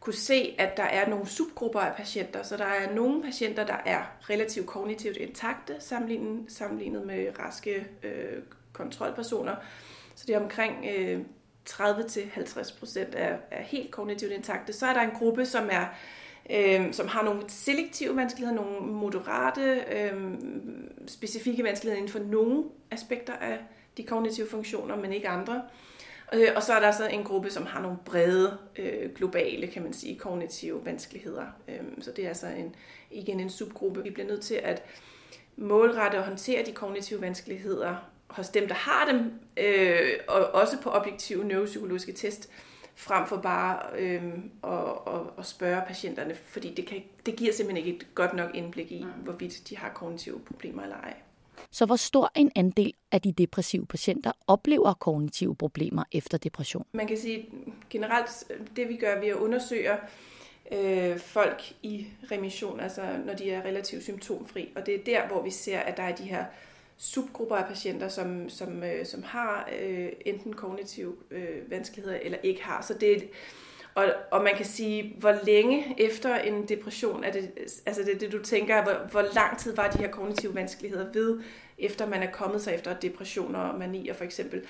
kunne 0.00 0.14
se, 0.14 0.54
at 0.58 0.76
der 0.76 0.82
er 0.82 1.08
nogle 1.08 1.26
subgrupper 1.26 1.80
af 1.80 1.96
patienter. 1.96 2.42
Så 2.42 2.56
der 2.56 2.64
er 2.64 2.94
nogle 2.94 3.22
patienter, 3.22 3.66
der 3.66 3.76
er 3.86 4.02
relativt 4.30 4.66
kognitivt 4.66 5.16
intakte, 5.16 5.74
sammenlignet, 5.78 6.44
sammenlignet 6.48 7.06
med 7.06 7.26
raske 7.38 7.86
øh, 8.02 8.42
kontrolpersoner. 8.72 9.54
Så 10.14 10.24
det 10.26 10.34
er 10.34 10.40
omkring 10.40 10.84
øh, 10.96 11.20
30-50 11.70 12.78
procent 12.78 13.14
er, 13.14 13.36
er 13.50 13.62
helt 13.62 13.90
kognitivt 13.90 14.32
intakte. 14.32 14.72
Så 14.72 14.86
er 14.86 14.92
der 14.92 15.00
en 15.00 15.18
gruppe, 15.18 15.46
som 15.46 15.68
er 15.72 15.86
øh, 16.50 16.92
som 16.92 17.08
har 17.08 17.24
nogle 17.24 17.42
selektive 17.48 18.16
vanskeligheder, 18.16 18.62
nogle 18.62 18.92
moderate, 18.92 19.84
øh, 19.92 20.34
specifikke 21.06 21.64
vanskeligheder 21.64 22.02
inden 22.02 22.12
for 22.12 22.30
nogle 22.30 22.64
aspekter 22.90 23.32
af 23.32 23.58
de 23.96 24.02
kognitive 24.02 24.48
funktioner, 24.48 24.96
men 24.96 25.12
ikke 25.12 25.28
andre. 25.28 25.62
Øh, 26.34 26.48
og 26.56 26.62
så 26.62 26.72
er 26.72 26.80
der 26.80 26.92
så 26.92 27.06
en 27.06 27.24
gruppe, 27.24 27.50
som 27.50 27.66
har 27.66 27.82
nogle 27.82 27.98
brede, 28.04 28.58
øh, 28.76 29.14
globale, 29.14 29.66
kan 29.66 29.82
man 29.82 29.92
sige, 29.92 30.18
kognitive 30.18 30.84
vanskeligheder. 30.84 31.46
Øh, 31.68 31.80
så 32.00 32.12
det 32.16 32.24
er 32.24 32.28
altså 32.28 32.46
en, 32.46 32.74
igen 33.10 33.40
en 33.40 33.50
subgruppe. 33.50 34.02
Vi 34.02 34.10
bliver 34.10 34.28
nødt 34.28 34.42
til 34.42 34.54
at 34.54 34.82
målrette 35.56 36.16
og 36.16 36.24
håndtere 36.24 36.64
de 36.66 36.72
kognitive 36.72 37.20
vanskeligheder 37.20 38.10
hos 38.36 38.48
dem, 38.48 38.68
der 38.68 38.74
har 38.74 39.12
dem, 39.12 39.32
øh, 39.56 40.12
og 40.28 40.46
også 40.54 40.80
på 40.82 40.90
objektive 40.90 41.44
neuropsykologiske 41.44 42.12
test, 42.12 42.50
frem 42.96 43.26
for 43.26 43.36
bare 43.36 43.80
øh, 43.98 44.22
at, 44.64 45.14
at, 45.14 45.20
at 45.38 45.46
spørge 45.46 45.82
patienterne, 45.86 46.34
fordi 46.34 46.74
det, 46.74 46.86
kan, 46.86 47.02
det 47.26 47.36
giver 47.36 47.52
simpelthen 47.52 47.86
ikke 47.86 47.98
et 47.98 48.14
godt 48.14 48.34
nok 48.34 48.50
indblik 48.54 48.92
i, 48.92 49.06
hvorvidt 49.24 49.68
de 49.68 49.76
har 49.76 49.88
kognitive 49.88 50.40
problemer 50.40 50.82
eller 50.82 50.96
ej. 50.96 51.14
Så 51.70 51.86
hvor 51.86 51.96
stor 51.96 52.32
en 52.36 52.52
andel 52.56 52.94
af 53.12 53.20
de 53.20 53.32
depressive 53.32 53.86
patienter 53.86 54.32
oplever 54.46 54.94
kognitive 54.94 55.56
problemer 55.56 56.04
efter 56.12 56.38
depression? 56.38 56.86
Man 56.92 57.06
kan 57.06 57.18
sige 57.18 57.48
generelt, 57.90 58.44
det 58.76 58.88
vi 58.88 58.96
gør, 58.96 59.20
vi 59.20 59.28
at 59.28 59.36
undersøge 59.36 59.92
øh, 60.72 61.18
folk 61.18 61.72
i 61.82 62.06
remission, 62.30 62.80
altså 62.80 63.02
når 63.26 63.34
de 63.34 63.50
er 63.50 63.64
relativt 63.64 64.02
symptomfri. 64.02 64.68
Og 64.76 64.86
det 64.86 64.94
er 64.94 65.04
der, 65.04 65.26
hvor 65.26 65.42
vi 65.42 65.50
ser, 65.50 65.78
at 65.78 65.96
der 65.96 66.02
er 66.02 66.14
de 66.14 66.22
her 66.22 66.44
subgrupper 66.96 67.56
af 67.56 67.68
patienter, 67.68 68.08
som, 68.08 68.48
som, 68.48 68.82
øh, 68.82 69.06
som 69.06 69.22
har 69.22 69.68
øh, 69.80 70.08
enten 70.26 70.52
kognitive 70.52 71.14
øh, 71.30 71.70
vanskeligheder 71.70 72.18
eller 72.22 72.38
ikke 72.42 72.64
har. 72.64 72.82
Så 72.82 72.94
det, 72.94 73.28
og, 73.94 74.04
og 74.30 74.42
man 74.42 74.54
kan 74.56 74.66
sige, 74.66 75.16
hvor 75.18 75.34
længe 75.46 75.94
efter 75.98 76.34
en 76.34 76.68
depression 76.68 77.24
er 77.24 77.32
det, 77.32 77.50
altså 77.86 78.02
det, 78.02 78.20
det 78.20 78.32
du 78.32 78.42
tænker, 78.42 78.82
hvor, 78.82 79.08
hvor 79.10 79.34
lang 79.34 79.58
tid 79.58 79.76
var 79.76 79.90
de 79.90 79.98
her 79.98 80.10
kognitive 80.10 80.54
vanskeligheder 80.54 81.12
ved, 81.12 81.40
efter 81.78 82.06
man 82.06 82.22
er 82.22 82.30
kommet 82.30 82.62
sig 82.62 82.74
efter 82.74 82.94
depressioner 82.94 83.58
og 83.58 83.78
manier 83.78 84.14
for 84.14 84.24
eksempel. 84.24 84.62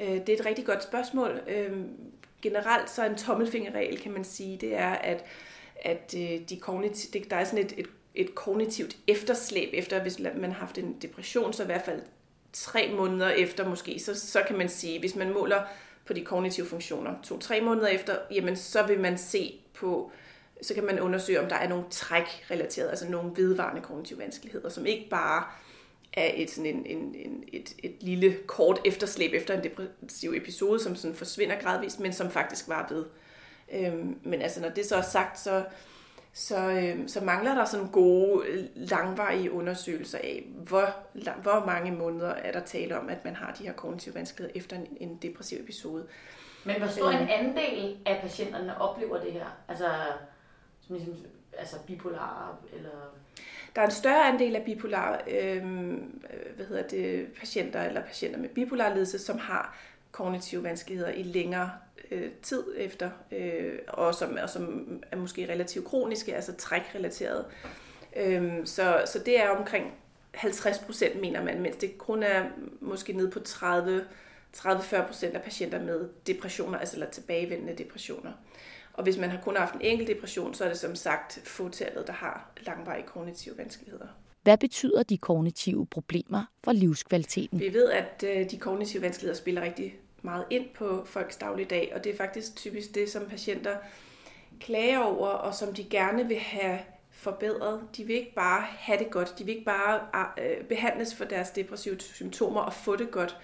Øh, 0.00 0.08
det 0.08 0.28
er 0.28 0.34
et 0.34 0.46
rigtig 0.46 0.66
godt 0.66 0.82
spørgsmål. 0.82 1.40
Øh, 1.48 1.72
generelt 2.42 2.90
så 2.90 3.06
en 3.06 3.16
tommelfingerregel, 3.16 4.00
kan 4.00 4.12
man 4.12 4.24
sige, 4.24 4.56
det 4.56 4.74
er, 4.74 4.90
at, 4.90 5.24
at 5.82 6.14
øh, 6.16 6.48
de 6.48 6.56
kognitive, 6.60 7.24
der 7.30 7.36
er 7.36 7.44
sådan 7.44 7.64
et, 7.64 7.74
et, 7.76 7.86
et 8.18 8.34
kognitivt 8.34 8.96
efterslæb 9.06 9.68
efter, 9.72 10.02
hvis 10.02 10.18
man 10.18 10.52
har 10.52 10.60
haft 10.60 10.78
en 10.78 10.96
depression, 11.02 11.52
så 11.52 11.62
i 11.62 11.66
hvert 11.66 11.84
fald 11.84 12.02
tre 12.52 12.92
måneder 12.96 13.28
efter 13.28 13.68
måske, 13.68 13.98
så, 13.98 14.14
så 14.14 14.42
kan 14.46 14.58
man 14.58 14.68
sige, 14.68 15.00
hvis 15.00 15.16
man 15.16 15.32
måler 15.32 15.62
på 16.06 16.12
de 16.12 16.24
kognitive 16.24 16.66
funktioner. 16.66 17.14
To-tre 17.22 17.60
måneder 17.60 17.86
efter, 17.86 18.16
jamen 18.30 18.56
så 18.56 18.82
vil 18.82 19.00
man 19.00 19.18
se 19.18 19.60
på, 19.74 20.10
så 20.62 20.74
kan 20.74 20.84
man 20.84 21.00
undersøge, 21.00 21.40
om 21.40 21.48
der 21.48 21.56
er 21.56 21.68
nogle 21.68 21.84
træk 21.90 22.46
relateret, 22.50 22.88
altså 22.88 23.08
nogle 23.08 23.30
vedvarende 23.36 23.82
kognitive 23.82 24.18
vanskeligheder, 24.18 24.68
som 24.68 24.86
ikke 24.86 25.08
bare 25.10 25.44
er 26.12 26.30
et, 26.34 26.50
sådan 26.50 26.66
en, 26.66 26.86
en, 26.86 27.14
en, 27.14 27.44
et, 27.52 27.74
et 27.82 27.94
lille 28.00 28.36
kort 28.46 28.80
efterslæb 28.84 29.34
efter 29.34 29.54
en 29.54 29.64
depressiv 29.64 30.32
episode, 30.36 30.80
som 30.80 30.96
sådan 30.96 31.16
forsvinder 31.16 31.60
gradvist, 31.60 32.00
men 32.00 32.12
som 32.12 32.30
faktisk 32.30 32.68
var 32.68 32.86
ved. 32.90 33.04
Øhm, 33.72 34.18
men 34.22 34.42
altså, 34.42 34.60
når 34.60 34.68
det 34.68 34.86
så 34.86 34.96
er 34.96 35.02
sagt, 35.02 35.40
så, 35.40 35.64
så, 36.32 36.70
øhm, 36.70 37.08
så 37.08 37.24
mangler 37.24 37.54
der 37.54 37.64
sådan 37.64 37.88
gode, 37.88 38.68
langvarige 38.74 39.52
undersøgelser 39.52 40.18
af, 40.18 40.46
hvor, 40.68 40.96
hvor 41.42 41.66
mange 41.66 41.92
måneder 41.92 42.30
er 42.30 42.52
der 42.52 42.60
tale 42.60 42.98
om, 42.98 43.08
at 43.08 43.24
man 43.24 43.36
har 43.36 43.52
de 43.52 43.64
her 43.64 43.72
kognitive 43.72 44.14
vanskeligheder 44.14 44.58
efter 44.60 44.76
en, 44.76 44.86
en 45.00 45.18
depressiv 45.22 45.60
episode. 45.60 46.06
Men 46.64 46.76
hvor 46.76 46.86
stor 46.86 47.10
en 47.10 47.20
øhm. 47.20 47.28
andel 47.30 47.96
af 48.06 48.20
patienterne 48.22 48.80
oplever 48.80 49.20
det 49.20 49.32
her? 49.32 49.46
Altså, 49.68 49.88
som 50.80 50.96
ligesom, 50.96 51.16
altså 51.58 51.76
bipolar 51.86 52.58
eller 52.72 52.90
der 53.74 53.82
er 53.82 53.86
en 53.86 53.92
større 53.92 54.28
andel 54.28 54.56
af 54.56 54.62
bipolar 54.62 55.20
øhm, 55.30 56.22
øh, 56.32 56.56
hvad 56.56 56.66
hedder 56.66 56.82
det, 56.82 57.32
patienter 57.38 57.82
eller 57.82 58.02
patienter 58.02 58.38
med 58.38 58.48
bipolar 58.48 58.94
lidelse, 58.94 59.18
som 59.18 59.38
har 59.38 59.76
kognitive 60.18 60.62
vanskeligheder 60.62 61.10
i 61.10 61.22
længere 61.22 61.70
øh, 62.10 62.30
tid 62.42 62.64
efter, 62.76 63.10
øh, 63.32 63.78
og, 63.88 64.14
som, 64.14 64.38
og 64.42 64.50
som 64.50 64.88
er 65.12 65.16
måske 65.16 65.48
relativt 65.48 65.84
kroniske, 65.84 66.34
altså 66.34 66.52
trækrelaterede. 66.56 67.44
Øhm, 68.16 68.66
så, 68.66 69.02
så 69.06 69.18
det 69.18 69.40
er 69.40 69.48
omkring 69.48 69.92
50 70.34 70.78
procent, 70.78 71.20
mener 71.20 71.44
man, 71.44 71.60
mens 71.60 71.76
det 71.76 71.98
kun 71.98 72.22
er 72.22 72.44
måske 72.80 73.12
ned 73.12 73.30
på 73.30 73.40
30 73.40 74.04
30-40 74.56 75.06
procent 75.06 75.34
af 75.34 75.42
patienter 75.42 75.82
med 75.82 76.08
depressioner, 76.26 76.78
altså 76.78 76.96
eller 76.96 77.10
tilbagevendende 77.10 77.84
depressioner. 77.84 78.32
Og 78.92 79.02
hvis 79.02 79.18
man 79.18 79.30
har 79.30 79.40
kun 79.42 79.56
haft 79.56 79.74
en 79.74 79.80
enkelt 79.80 80.08
depression, 80.08 80.54
så 80.54 80.64
er 80.64 80.68
det 80.68 80.78
som 80.78 80.94
sagt 80.94 81.40
fåtallet, 81.44 82.06
der 82.06 82.12
har 82.12 82.50
langvarige 82.66 83.06
kognitive 83.06 83.58
vanskeligheder. 83.58 84.06
Hvad 84.42 84.58
betyder 84.58 85.02
de 85.02 85.18
kognitive 85.18 85.86
problemer 85.86 86.44
for 86.64 86.72
livskvaliteten? 86.72 87.60
Vi 87.60 87.72
ved, 87.72 87.90
at 87.90 88.24
øh, 88.26 88.50
de 88.50 88.58
kognitive 88.58 89.02
vanskeligheder 89.02 89.38
spiller 89.38 89.62
rigtig 89.62 89.98
meget 90.22 90.44
ind 90.50 90.68
på 90.74 91.04
folks 91.04 91.36
dagligdag, 91.36 91.92
og 91.94 92.04
det 92.04 92.12
er 92.12 92.16
faktisk 92.16 92.56
typisk 92.56 92.94
det, 92.94 93.10
som 93.10 93.26
patienter 93.26 93.76
klager 94.60 94.98
over, 94.98 95.28
og 95.28 95.54
som 95.54 95.74
de 95.74 95.84
gerne 95.84 96.28
vil 96.28 96.38
have 96.38 96.78
forbedret. 97.10 97.82
De 97.96 98.04
vil 98.04 98.16
ikke 98.16 98.34
bare 98.34 98.62
have 98.62 98.98
det 98.98 99.10
godt, 99.10 99.38
de 99.38 99.44
vil 99.44 99.54
ikke 99.54 99.64
bare 99.64 100.00
ah, 100.12 100.26
øh, 100.38 100.64
behandles 100.64 101.14
for 101.14 101.24
deres 101.24 101.50
depressive 101.50 102.00
symptomer 102.00 102.60
og 102.60 102.72
få 102.72 102.96
det 102.96 103.10
godt 103.10 103.38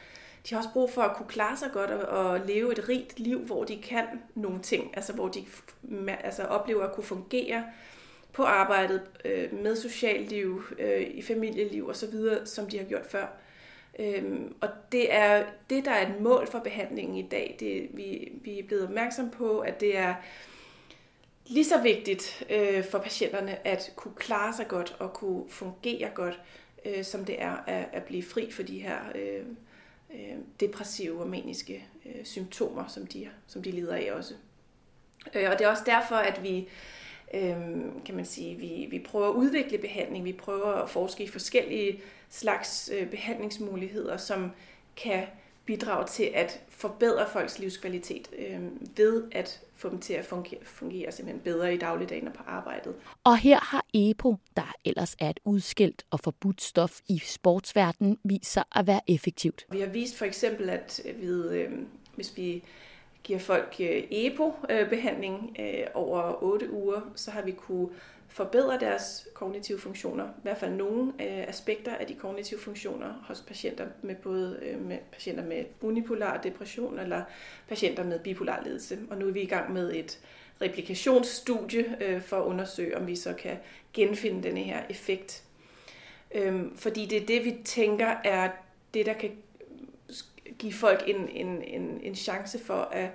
de 0.48 0.54
har 0.54 0.58
også 0.62 0.72
brug 0.72 0.90
for 0.90 1.02
at 1.02 1.16
kunne 1.16 1.28
klare 1.28 1.56
sig 1.56 1.70
godt 1.72 1.90
og, 1.90 2.40
leve 2.46 2.72
et 2.72 2.88
rigt 2.88 3.18
liv, 3.18 3.38
hvor 3.38 3.64
de 3.64 3.82
kan 3.82 4.04
nogle 4.34 4.62
ting, 4.62 4.90
altså 4.96 5.12
hvor 5.12 5.28
de 5.28 5.44
altså 6.20 6.42
oplever 6.42 6.84
at 6.84 6.92
kunne 6.92 7.04
fungere 7.04 7.64
på 8.32 8.42
arbejdet, 8.42 9.02
øh, 9.24 9.54
med 9.54 9.76
socialliv, 9.76 10.28
liv, 10.28 10.62
øh, 10.78 11.00
i 11.00 11.22
familieliv 11.22 11.88
osv., 11.88 12.14
som 12.44 12.66
de 12.70 12.78
har 12.78 12.84
gjort 12.84 13.06
før. 13.06 13.26
Øhm, 13.98 14.54
og 14.60 14.68
det 14.92 15.14
er 15.14 15.44
det, 15.70 15.84
der 15.84 15.90
er 15.90 16.06
et 16.06 16.20
mål 16.20 16.46
for 16.46 16.58
behandlingen 16.58 17.16
i 17.16 17.28
dag. 17.28 17.56
Det, 17.60 17.88
vi, 17.92 18.32
vi 18.44 18.58
er 18.58 18.66
blevet 18.66 18.84
opmærksom 18.84 19.30
på, 19.30 19.58
at 19.58 19.80
det 19.80 19.96
er 19.96 20.14
lige 21.46 21.64
så 21.64 21.82
vigtigt 21.82 22.46
øh, 22.50 22.84
for 22.84 22.98
patienterne 22.98 23.66
at 23.66 23.92
kunne 23.96 24.14
klare 24.14 24.54
sig 24.54 24.68
godt 24.68 24.96
og 24.98 25.12
kunne 25.12 25.50
fungere 25.50 26.10
godt, 26.14 26.40
øh, 26.84 27.04
som 27.04 27.24
det 27.24 27.42
er 27.42 27.56
at, 27.66 27.88
at 27.92 28.02
blive 28.02 28.22
fri 28.22 28.50
for 28.50 28.62
de 28.62 28.78
her 28.78 28.98
øh, 29.14 29.46
øh, 30.10 30.36
depressive 30.60 31.20
og 31.20 31.28
maniske 31.28 31.86
øh, 32.06 32.24
symptomer, 32.24 32.86
som 32.86 33.06
de, 33.06 33.28
som 33.46 33.62
de 33.62 33.70
lider 33.70 33.94
af 33.94 34.12
også. 34.12 34.34
Øh, 35.34 35.50
og 35.50 35.58
det 35.58 35.64
er 35.64 35.70
også 35.70 35.84
derfor, 35.86 36.16
at 36.16 36.42
vi 36.42 36.68
øh, 37.34 37.56
kan 38.04 38.14
man 38.14 38.24
sige, 38.24 38.54
vi, 38.54 38.86
vi 38.90 38.98
prøver 38.98 39.28
at 39.28 39.34
udvikle 39.34 39.78
behandling, 39.78 40.24
vi 40.24 40.32
prøver 40.32 40.72
at 40.72 40.90
forske 40.90 41.24
i 41.24 41.28
forskellige 41.28 42.00
slags 42.30 42.90
øh, 42.94 43.10
behandlingsmuligheder, 43.10 44.16
som 44.16 44.50
kan 44.96 45.24
bidrage 45.64 46.06
til 46.06 46.30
at 46.34 46.60
forbedre 46.68 47.26
folks 47.32 47.58
livskvalitet 47.58 48.28
øh, 48.38 48.60
ved 48.96 49.24
at 49.32 49.60
få 49.76 49.90
dem 49.90 49.98
til 49.98 50.14
at 50.14 50.24
fungere, 50.24 50.60
fungere 50.62 51.12
simpelthen 51.12 51.42
bedre 51.44 51.74
i 51.74 51.78
dagligdagen 51.78 52.28
og 52.28 52.34
på 52.34 52.42
arbejdet. 52.46 52.94
Og 53.24 53.38
her 53.38 53.60
har 53.60 53.84
EPO, 53.94 54.36
der 54.56 54.72
ellers 54.84 55.16
er 55.18 55.30
et 55.30 55.40
udskilt 55.44 56.04
og 56.10 56.20
forbudt 56.20 56.62
stof 56.62 57.00
i 57.08 57.18
sportsverdenen, 57.18 58.18
vist 58.24 58.52
sig 58.52 58.64
at 58.74 58.86
være 58.86 59.00
effektivt. 59.06 59.66
Vi 59.70 59.80
har 59.80 59.88
vist 59.88 60.18
for 60.18 60.24
eksempel, 60.24 60.70
at 60.70 61.00
ved, 61.20 61.50
øh, 61.50 61.72
hvis 62.14 62.36
vi 62.36 62.64
giver 63.24 63.38
folk 63.38 63.76
øh, 63.80 64.02
EPO-behandling 64.10 65.56
øh, 65.60 65.86
over 65.94 66.42
8 66.42 66.70
uger, 66.70 67.00
så 67.14 67.30
har 67.30 67.42
vi 67.42 67.52
kunne 67.52 67.88
forbedre 68.28 68.78
deres 68.80 69.28
kognitive 69.34 69.78
funktioner, 69.78 70.24
i 70.24 70.42
hvert 70.42 70.58
fald 70.58 70.72
nogle 70.72 71.12
øh, 71.20 71.48
aspekter 71.48 71.94
af 71.94 72.06
de 72.06 72.14
kognitive 72.14 72.60
funktioner 72.60 73.24
hos 73.28 73.40
patienter 73.40 73.86
med 74.02 74.14
både 74.14 74.76
med 74.80 74.98
patienter 75.12 75.44
med 75.44 75.64
unipolar 75.80 76.42
depression 76.42 76.98
eller 76.98 77.22
patienter 77.68 78.04
med 78.04 78.18
bipolar 78.18 78.62
ledelse. 78.64 78.98
Og 79.10 79.18
nu 79.18 79.28
er 79.28 79.32
vi 79.32 79.40
i 79.40 79.46
gang 79.46 79.72
med 79.72 79.94
et 79.94 80.20
replikationsstudie 80.62 82.20
for 82.26 82.36
at 82.36 82.44
undersøge, 82.44 82.96
om 82.96 83.06
vi 83.06 83.16
så 83.16 83.32
kan 83.32 83.56
genfinde 83.92 84.42
denne 84.42 84.60
her 84.60 84.82
effekt. 84.90 85.44
Øhm, 86.34 86.76
fordi 86.76 87.06
det 87.06 87.22
er 87.22 87.26
det, 87.26 87.44
vi 87.44 87.56
tænker 87.64 88.14
er 88.24 88.50
det, 88.94 89.06
der 89.06 89.12
kan 89.12 89.30
give 90.58 90.72
folk 90.72 91.04
en, 91.06 91.28
en, 91.28 91.62
en, 91.62 92.00
en 92.02 92.14
chance 92.14 92.58
for 92.58 92.88
at 92.92 93.10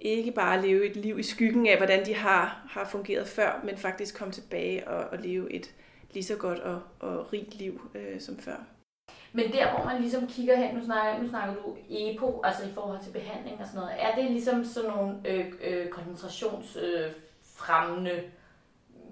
ikke 0.00 0.32
bare 0.32 0.62
leve 0.62 0.90
et 0.90 0.96
liv 0.96 1.18
i 1.18 1.22
skyggen 1.22 1.66
af, 1.66 1.76
hvordan 1.76 2.06
de 2.06 2.14
har, 2.14 2.66
har 2.68 2.84
fungeret 2.84 3.28
før, 3.28 3.60
men 3.64 3.76
faktisk 3.76 4.18
komme 4.18 4.32
tilbage 4.32 4.88
og, 4.88 5.10
og 5.10 5.18
leve 5.18 5.52
et 5.52 5.74
lige 6.12 6.24
så 6.24 6.36
godt 6.36 6.58
og, 6.58 6.82
og 7.00 7.32
rigt 7.32 7.54
liv 7.54 7.90
øh, 7.94 8.20
som 8.20 8.38
før. 8.38 8.56
Men 9.32 9.52
der, 9.52 9.70
hvor 9.70 9.84
man 9.84 10.00
ligesom 10.00 10.26
kigger 10.26 10.56
hen, 10.56 10.74
nu 10.74 10.84
snakker, 10.84 11.22
nu 11.22 11.28
snakker 11.28 11.54
du 11.54 11.76
EPO, 11.90 12.40
altså 12.44 12.68
i 12.68 12.72
forhold 12.74 13.02
til 13.02 13.10
behandling 13.10 13.60
og 13.60 13.66
sådan 13.66 13.80
noget, 13.80 13.94
er 13.98 14.14
det 14.14 14.30
ligesom 14.30 14.64
sådan 14.64 14.90
nogle 14.90 15.16
øh, 15.24 15.52
øh, 15.64 15.88
koncentrationsfremmende 15.88 18.10
øh, 18.10 18.22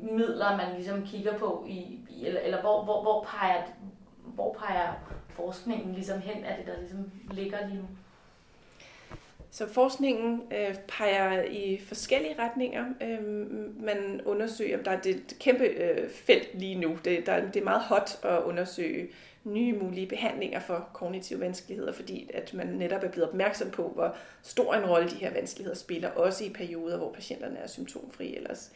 midler, 0.03 0.57
man 0.57 0.75
ligesom 0.77 1.07
kigger 1.07 1.39
på, 1.39 1.65
i, 1.69 2.01
i 2.11 2.27
eller, 2.27 2.41
eller 2.41 2.61
hvor, 2.61 2.85
hvor, 2.85 3.03
hvor, 3.03 3.27
peger, 3.29 3.63
hvor 4.25 4.57
peger 4.59 4.93
forskningen 5.45 5.95
ligesom 5.95 6.21
hen? 6.21 6.45
Er 6.45 6.57
det, 6.57 6.67
der 6.67 6.81
ligesom 6.81 7.11
ligger 7.31 7.67
lige 7.67 7.79
nu? 7.79 7.85
Så 9.51 9.69
forskningen 9.69 10.43
øh, 10.53 10.75
peger 10.89 11.43
i 11.43 11.81
forskellige 11.87 12.35
retninger. 12.39 12.85
Øh, 13.03 13.23
man 13.85 14.21
undersøger, 14.25 14.83
der 14.83 14.91
er 14.91 14.99
et 15.07 15.37
kæmpe 15.41 15.65
øh, 15.65 16.11
felt 16.11 16.49
lige 16.55 16.75
nu. 16.75 16.99
Det, 17.05 17.27
der, 17.27 17.51
det 17.51 17.57
er 17.61 17.65
meget 17.65 17.83
hot 17.83 18.19
at 18.23 18.43
undersøge 18.43 19.09
nye 19.45 19.73
mulige 19.73 20.07
behandlinger 20.07 20.61
for 20.61 20.89
kognitive 20.93 21.41
vanskeligheder, 21.41 21.93
fordi 21.93 22.31
at 22.35 22.55
man 22.55 22.67
netop 22.67 23.05
er 23.05 23.09
blevet 23.09 23.29
opmærksom 23.29 23.71
på, 23.71 23.89
hvor 23.89 24.17
stor 24.43 24.75
en 24.75 24.87
rolle 24.87 25.11
de 25.11 25.15
her 25.15 25.33
vanskeligheder 25.33 25.77
spiller, 25.77 26.11
også 26.11 26.45
i 26.45 26.49
perioder, 26.49 26.99
hvor 26.99 27.13
patienterne 27.13 27.59
er 27.59 27.67
symptomfri 27.67 28.37
ellers. 28.37 28.73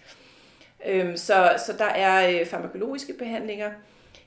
Øh, 0.87 1.17
så, 1.17 1.55
så 1.67 1.73
der 1.79 1.85
er 1.85 2.41
øh, 2.41 2.47
farmakologiske 2.47 3.13
behandlinger, 3.13 3.71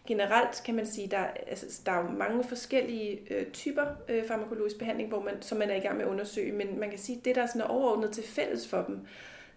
generelt 0.08 0.64
kan 0.66 0.76
man 0.76 0.86
sige, 0.86 1.08
der, 1.08 1.26
altså, 1.48 1.82
der 1.86 1.92
er 1.92 2.04
jo 2.04 2.10
mange 2.10 2.44
forskellige 2.44 3.20
øh, 3.34 3.46
typer 3.52 3.86
øh, 4.10 4.28
farmakologisk 4.28 4.78
behandling, 4.78 5.10
hvor 5.10 5.22
man, 5.22 5.42
som 5.42 5.58
man 5.58 5.70
er 5.70 5.76
i 5.76 5.80
gang 5.80 5.98
med 5.98 6.06
at 6.06 6.12
undersøge, 6.12 6.52
men 6.52 6.80
man 6.80 6.90
kan 6.90 7.00
sige, 7.00 7.18
at 7.18 7.26
det, 7.26 7.36
der 7.36 7.42
er 7.42 7.48
sådan 7.48 7.62
er 7.62 7.66
overordnet 7.66 8.12
til 8.12 8.24
fælles 8.24 8.68
for 8.68 8.82
dem, 8.88 9.00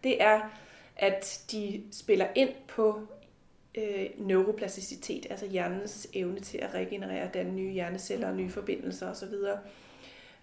det 0.04 0.22
er, 0.22 0.40
at 0.96 1.42
de 1.52 1.82
spiller 1.92 2.26
ind 2.34 2.50
på 2.68 3.00
øh, 3.74 4.06
neuroplasticitet, 4.18 5.26
altså 5.30 5.46
hjernens 5.46 6.08
evne 6.12 6.40
til 6.40 6.58
at 6.58 6.74
regenerere, 6.74 7.30
danne 7.34 7.52
nye 7.52 7.70
hjerneceller 7.70 8.28
og 8.28 8.36
nye 8.36 8.50
forbindelser 8.50 9.10
osv. 9.10 9.34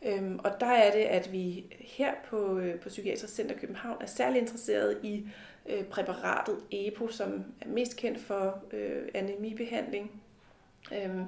Øhm, 0.06 0.40
og 0.44 0.52
der 0.60 0.66
er 0.66 0.92
det, 0.92 1.04
at 1.04 1.32
vi 1.32 1.66
her 1.80 2.12
på, 2.30 2.60
øh, 2.60 2.80
på 2.80 2.90
Psykiatrisk 2.90 3.36
Center 3.36 3.56
København 3.56 3.98
er 4.02 4.06
særlig 4.06 4.42
interesseret 4.42 4.98
i 5.04 5.28
øh, 5.68 5.84
præparatet 5.84 6.58
EPO, 6.72 7.08
som 7.08 7.44
er 7.62 7.68
mest 7.68 7.98
kendt 7.98 8.20
for 8.20 8.64
øh, 8.74 9.02
anemibehandling. 9.14 10.22
Øhm, 10.92 11.22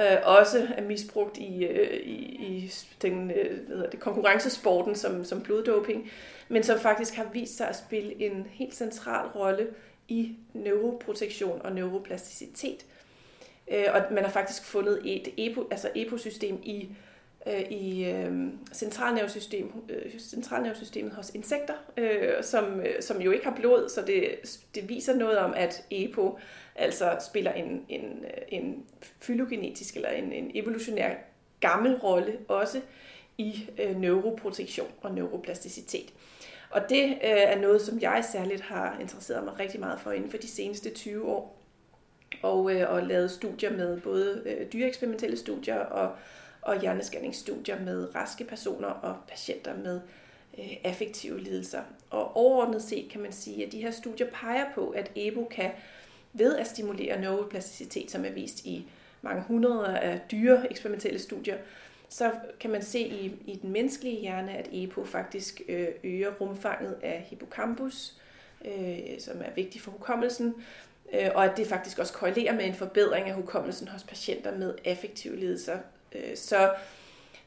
øh, 0.00 0.16
også 0.24 0.68
er 0.76 0.82
misbrugt 0.82 1.38
i, 1.38 1.64
øh, 1.64 2.00
i, 2.00 2.46
i 2.46 2.72
den 3.02 3.30
øh, 3.30 3.66
hvad 3.66 3.76
hedder 3.76 3.90
det, 3.90 4.00
konkurrencesporten 4.00 4.94
som, 4.94 5.24
som 5.24 5.42
bloddoping, 5.42 6.10
men 6.48 6.62
som 6.62 6.78
faktisk 6.78 7.14
har 7.14 7.30
vist 7.32 7.56
sig 7.56 7.68
at 7.68 7.76
spille 7.76 8.22
en 8.22 8.46
helt 8.50 8.74
central 8.74 9.28
rolle 9.28 9.66
i 10.08 10.36
neuroprotektion 10.54 11.60
og 11.64 11.72
neuroplasticitet. 11.72 12.86
Øh, 13.70 13.84
og 13.94 14.02
man 14.10 14.24
har 14.24 14.30
faktisk 14.30 14.64
fundet 14.64 15.00
et 15.04 15.28
EPO, 15.36 15.68
altså 15.70 15.90
EPO-system 15.94 16.60
i 16.62 16.88
øh, 17.48 17.60
i 17.60 18.04
øh, 18.04 18.32
centralnervesystem, 18.72 19.72
øh, 19.88 20.20
centralnervesystemet 20.20 21.12
hos 21.12 21.30
insekter, 21.34 21.74
øh, 21.96 22.42
som, 22.42 22.80
øh, 22.80 23.02
som 23.02 23.20
jo 23.20 23.30
ikke 23.30 23.44
har 23.44 23.56
blod, 23.56 23.88
så 23.88 24.02
det, 24.06 24.28
det 24.74 24.88
viser 24.88 25.14
noget 25.14 25.38
om, 25.38 25.54
at 25.56 25.84
EPO 25.90 26.38
altså 26.76 27.16
spiller 27.28 27.52
en, 27.52 27.84
en, 27.88 28.24
øh, 28.24 28.42
en 28.48 28.84
fylogenetisk 29.20 29.96
eller 29.96 30.10
en, 30.10 30.32
en 30.32 30.50
evolutionær 30.54 31.14
gammel 31.60 31.96
rolle 31.96 32.38
også 32.48 32.80
i 33.38 33.68
øh, 33.78 34.00
neuroprotektion 34.00 34.88
og 35.02 35.14
neuroplasticitet. 35.14 36.12
Og 36.70 36.80
det 36.88 37.04
øh, 37.04 37.16
er 37.22 37.60
noget, 37.60 37.80
som 37.80 38.00
jeg 38.00 38.24
særligt 38.32 38.60
har 38.60 38.96
interesseret 39.00 39.44
mig 39.44 39.58
rigtig 39.58 39.80
meget 39.80 40.00
for 40.00 40.12
inden 40.12 40.30
for 40.30 40.38
de 40.38 40.48
seneste 40.48 40.90
20 40.90 41.26
år. 41.26 41.58
Og, 42.42 42.74
øh, 42.74 42.90
og 42.90 43.02
lavet 43.02 43.30
studier 43.30 43.70
med 43.70 44.00
både 44.00 44.42
øh, 44.46 44.72
dyreeksperimentelle 44.72 45.36
studier 45.36 45.78
og 45.78 46.16
og 46.68 46.80
hjerneskanningsstudier 46.80 47.80
med 47.80 48.14
raske 48.14 48.44
personer 48.44 48.88
og 48.88 49.16
patienter 49.28 49.76
med 49.76 50.00
øh, 50.58 50.72
affektive 50.84 51.40
lidelser. 51.40 51.82
Og 52.10 52.36
overordnet 52.36 52.82
set 52.82 53.10
kan 53.10 53.20
man 53.20 53.32
sige, 53.32 53.66
at 53.66 53.72
de 53.72 53.82
her 53.82 53.90
studier 53.90 54.26
peger 54.32 54.64
på, 54.74 54.88
at 54.88 55.10
EBO 55.16 55.44
kan 55.44 55.70
ved 56.32 56.56
at 56.56 56.66
stimulere 56.66 57.20
neuroplasticitet, 57.20 58.10
som 58.10 58.24
er 58.24 58.30
vist 58.30 58.64
i 58.64 58.86
mange 59.22 59.42
hundreder 59.42 59.86
af 59.86 60.20
dyre 60.30 60.70
eksperimentelle 60.70 61.18
studier, 61.18 61.56
så 62.08 62.32
kan 62.60 62.70
man 62.70 62.82
se 62.82 63.00
i, 63.00 63.32
i 63.46 63.58
den 63.62 63.70
menneskelige 63.70 64.20
hjerne, 64.20 64.52
at 64.56 64.68
EPO 64.72 65.04
faktisk 65.04 65.60
øh, 65.68 65.88
øger 66.04 66.30
rumfanget 66.30 66.96
af 67.02 67.26
hippocampus, 67.30 68.14
øh, 68.64 68.98
som 69.18 69.36
er 69.40 69.50
vigtig 69.54 69.80
for 69.80 69.90
hukommelsen, 69.90 70.54
øh, 71.12 71.30
og 71.34 71.44
at 71.44 71.56
det 71.56 71.66
faktisk 71.66 71.98
også 71.98 72.12
korrelerer 72.12 72.54
med 72.54 72.64
en 72.64 72.74
forbedring 72.74 73.28
af 73.28 73.34
hukommelsen 73.34 73.88
hos 73.88 74.02
patienter 74.02 74.58
med 74.58 74.74
affektive 74.84 75.36
lidelser, 75.36 75.78
Øh, 76.12 76.36
så 76.36 76.70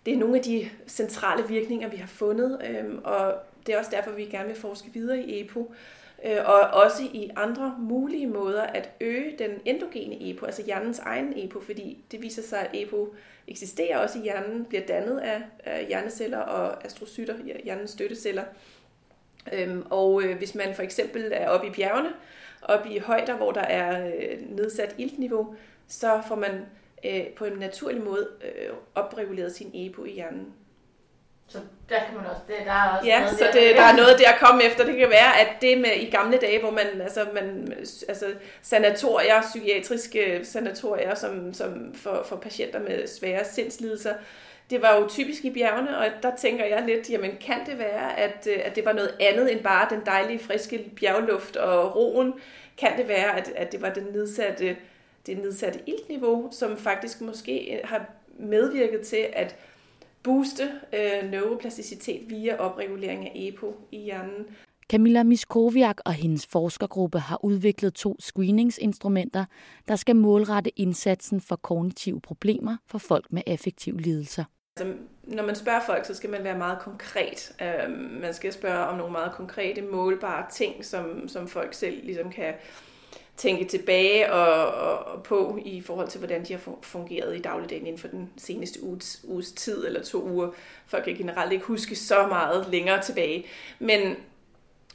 det 0.06 0.14
er 0.14 0.18
nogle 0.18 0.38
af 0.38 0.44
de 0.44 0.70
centrale 0.88 1.48
virkninger, 1.48 1.88
vi 1.88 1.98
har 1.98 2.08
fundet, 2.08 2.62
øh, 2.70 2.96
og 3.04 3.36
det 3.66 3.76
er 3.76 3.80
også 3.80 3.92
derfor, 3.92 4.12
vi 4.12 4.26
gerne 4.26 4.48
vil 4.48 4.58
forske 4.58 4.90
videre 4.94 5.20
i 5.20 5.42
EPO, 5.42 5.74
øh, 6.26 6.38
og 6.46 6.60
også 6.60 7.04
i 7.04 7.30
andre 7.36 7.76
mulige 7.80 8.28
måder 8.28 8.62
at 8.62 8.90
øge 9.00 9.36
den 9.40 9.52
endogene 9.66 10.30
EPO, 10.30 10.46
altså 10.46 10.64
hjernens 10.64 11.00
egen 11.00 11.34
EPO, 11.36 11.62
fordi 11.62 12.04
det 12.12 12.22
viser 12.22 12.42
sig, 12.42 12.60
at 12.60 12.70
EPO 12.74 13.16
eksisterer 13.48 13.98
også 13.98 14.20
i 14.20 14.22
hjernen, 14.22 14.66
bliver 14.66 14.86
dannet 14.86 15.20
af, 15.20 15.42
hjerneceller 15.88 16.38
og 16.38 16.86
astrocytter, 16.86 17.36
hjernens 17.64 17.92
støtteceller. 17.92 18.44
Øhm, 19.54 19.86
og 19.90 20.24
hvis 20.38 20.56
man 20.56 20.76
for 20.76 20.84
eksempel 20.84 21.32
er 21.34 21.50
oppe 21.50 21.68
i 21.68 21.70
bjergene, 21.70 22.10
oppe 22.62 22.90
i 22.90 23.00
højder, 23.00 23.36
hvor 23.36 23.52
der 23.52 23.62
er 23.62 24.12
nedsat 24.50 24.96
iltniveau, 24.98 25.56
så 25.88 26.22
får 26.28 26.36
man 26.36 26.66
øh, 27.06 27.28
på 27.38 27.46
en 27.46 27.54
naturlig 27.54 28.02
måde 28.02 28.28
øh, 28.44 28.70
opreguleret 28.96 29.56
sin 29.56 29.72
EPO 29.74 30.06
i 30.06 30.12
hjernen. 30.12 30.54
Så 31.48 31.58
der 31.90 32.00
kan 32.06 32.16
man 32.16 32.26
også, 32.26 32.42
det, 32.48 32.56
der 32.66 32.72
er 32.72 32.90
også 32.90 33.08
ja, 33.08 33.20
noget 33.20 33.38
så 33.38 33.46
der, 33.46 33.52
det, 33.52 33.76
der 33.76 33.82
er 33.82 33.96
noget 33.96 34.20
der 34.20 34.30
at 34.30 34.40
komme 34.40 34.64
efter. 34.64 34.86
Det 34.86 34.98
kan 34.98 35.10
være, 35.10 35.40
at 35.40 35.48
det 35.62 35.78
med 35.78 35.92
i 35.98 36.10
gamle 36.10 36.38
dage, 36.38 36.60
hvor 36.60 36.72
man, 36.72 37.02
altså, 37.02 37.28
man, 37.34 37.74
altså 38.08 38.26
sanatorier, 38.62 39.42
psykiatriske 39.42 40.40
sanatorier, 40.44 41.16
som, 41.16 41.54
som 41.54 41.94
for, 41.96 42.26
for 42.30 42.36
patienter 42.36 42.80
med 42.80 43.08
svære 43.08 43.46
sindslidelser, 43.46 44.14
det 44.70 44.82
var 44.82 44.96
jo 44.96 45.08
typisk 45.08 45.46
i 45.46 45.50
bjergene, 45.50 45.98
og 45.98 46.06
der 46.24 46.36
tænker 46.36 46.66
jeg 46.66 46.84
lidt, 46.88 47.10
jamen 47.10 47.32
kan 47.42 47.66
det 47.66 47.78
være, 47.78 48.20
at, 48.20 48.48
øh, 48.52 48.60
at 48.64 48.76
det 48.76 48.86
var 48.86 48.94
noget 48.94 49.16
andet 49.20 49.52
end 49.52 49.64
bare 49.64 49.88
den 49.90 50.02
dejlige, 50.06 50.40
friske 50.40 50.92
bjergluft 50.96 51.56
og 51.56 51.96
roen? 51.96 52.34
Kan 52.78 52.98
det 52.98 53.08
være, 53.08 53.38
at, 53.38 53.52
at 53.56 53.72
det 53.72 53.82
var 53.82 53.90
den 53.90 54.04
nedsatte 54.14 54.76
det 55.26 55.38
nedsatte 55.38 55.80
iltniveau, 55.88 56.50
som 56.52 56.78
faktisk 56.78 57.22
måske 57.22 57.76
øh, 57.76 57.80
har 57.84 58.06
medvirket 58.40 59.02
til 59.02 59.26
at 59.34 59.56
booste 60.24 60.64
øh, 60.94 61.32
neuroplasticitet 61.32 62.30
via 62.30 62.56
opregulering 62.58 63.26
af 63.26 63.32
EPO 63.36 63.76
i 63.92 63.98
hjernen. 63.98 64.46
Camilla 64.92 65.24
Miskoviak 65.24 65.98
og 66.06 66.14
hendes 66.14 66.48
forskergruppe 66.48 67.20
har 67.20 67.46
udviklet 67.46 67.94
to 67.94 68.16
screeningsinstrumenter, 68.20 69.46
der 69.88 69.96
skal 69.96 70.16
målrette 70.16 70.80
indsatsen 70.80 71.42
for 71.42 71.56
kognitive 71.56 72.22
problemer 72.22 72.78
for 72.88 72.98
folk 72.98 73.26
med 73.30 73.42
affektive 73.48 74.02
lidelser. 74.02 74.44
Altså, 74.78 74.94
når 75.24 75.44
man 75.44 75.56
spørger 75.56 75.82
folk, 75.86 76.06
så 76.06 76.14
skal 76.16 76.30
man 76.30 76.44
være 76.44 76.58
meget 76.58 76.80
konkret. 76.80 77.56
Uh, 77.62 77.92
man 78.22 78.34
skal 78.34 78.54
spørge 78.54 78.86
om 78.86 78.98
nogle 78.98 79.12
meget 79.12 79.32
konkrete, 79.32 79.82
målbare 79.82 80.46
ting, 80.52 80.86
som, 80.86 81.28
som 81.28 81.48
folk 81.48 81.74
selv 81.74 82.06
ligesom 82.06 82.32
kan 82.32 82.54
tænke 83.38 83.66
tilbage 83.66 84.34
og, 84.34 84.68
og, 84.74 85.06
og 85.06 85.24
på 85.24 85.60
i 85.66 85.82
forhold 85.82 86.08
til, 86.08 86.18
hvordan 86.20 86.46
de 86.46 86.54
har 86.54 86.62
fungeret 86.82 87.36
i 87.36 87.40
dagligdagen 87.40 87.88
inden 87.88 88.02
for 88.02 88.08
den 88.08 88.30
seneste 88.38 88.84
uges, 88.84 89.26
uges 89.28 89.52
tid 89.52 89.86
eller 89.86 90.04
to 90.04 90.30
uger. 90.30 90.50
Folk 90.88 91.04
kan 91.04 91.16
generelt 91.16 91.52
ikke 91.52 91.66
huske 91.66 91.96
så 91.96 92.28
meget 92.28 92.68
længere 92.72 93.02
tilbage. 93.02 93.46
Men, 93.80 94.16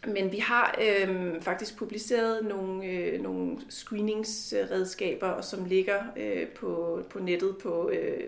men 0.07 0.33
vi 0.33 0.39
har 0.39 0.79
øh, 0.83 1.41
faktisk 1.41 1.77
publiceret 1.77 2.45
nogle, 2.45 2.87
øh, 2.87 3.23
nogle 3.23 3.57
screeningsredskaber, 3.69 5.41
som 5.41 5.65
ligger 5.65 6.03
øh, 6.17 6.49
på, 6.49 7.03
på 7.11 7.19
nettet 7.19 7.57
på 7.63 7.91
øh, 7.91 8.21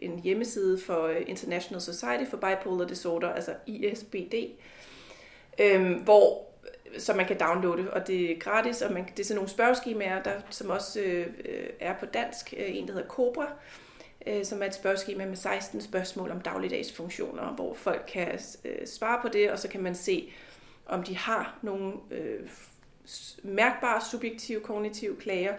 en 0.00 0.20
hjemmeside 0.24 0.78
for 0.78 1.08
International 1.08 1.80
Society 1.80 2.30
for 2.30 2.36
Bipolar 2.36 2.86
Disorder, 2.86 3.28
altså 3.28 3.54
ISBD, 3.66 4.34
øh, 5.60 5.92
hvor 6.04 6.49
som 6.98 7.16
man 7.16 7.26
kan 7.26 7.38
downloade, 7.38 7.90
og 7.92 8.06
det 8.06 8.32
er 8.32 8.38
gratis, 8.38 8.82
og 8.82 8.92
man, 8.92 9.04
det 9.16 9.20
er 9.20 9.24
sådan 9.24 9.36
nogle 9.36 9.50
spørgeskemaer, 9.50 10.22
der, 10.22 10.32
som 10.50 10.70
også 10.70 11.00
øh, 11.00 11.26
er 11.80 11.94
på 12.00 12.06
dansk. 12.06 12.54
Øh, 12.56 12.76
en, 12.76 12.86
der 12.86 12.92
hedder 12.92 13.08
Cobra, 13.08 13.46
øh, 14.26 14.44
som 14.44 14.62
er 14.62 14.66
et 14.66 14.74
spørgeskema 14.74 15.26
med 15.26 15.36
16 15.36 15.80
spørgsmål 15.80 16.30
om 16.30 16.40
dagligdags 16.40 16.92
funktioner, 16.92 17.42
hvor 17.42 17.74
folk 17.74 18.04
kan 18.08 18.38
øh, 18.64 18.86
svare 18.86 19.18
på 19.22 19.28
det, 19.28 19.50
og 19.50 19.58
så 19.58 19.68
kan 19.68 19.82
man 19.82 19.94
se, 19.94 20.32
om 20.86 21.02
de 21.02 21.16
har 21.16 21.58
nogle 21.62 21.92
øh, 22.10 22.48
mærkbare 23.42 24.00
subjektive 24.10 24.60
kognitive 24.60 25.16
klager, 25.16 25.54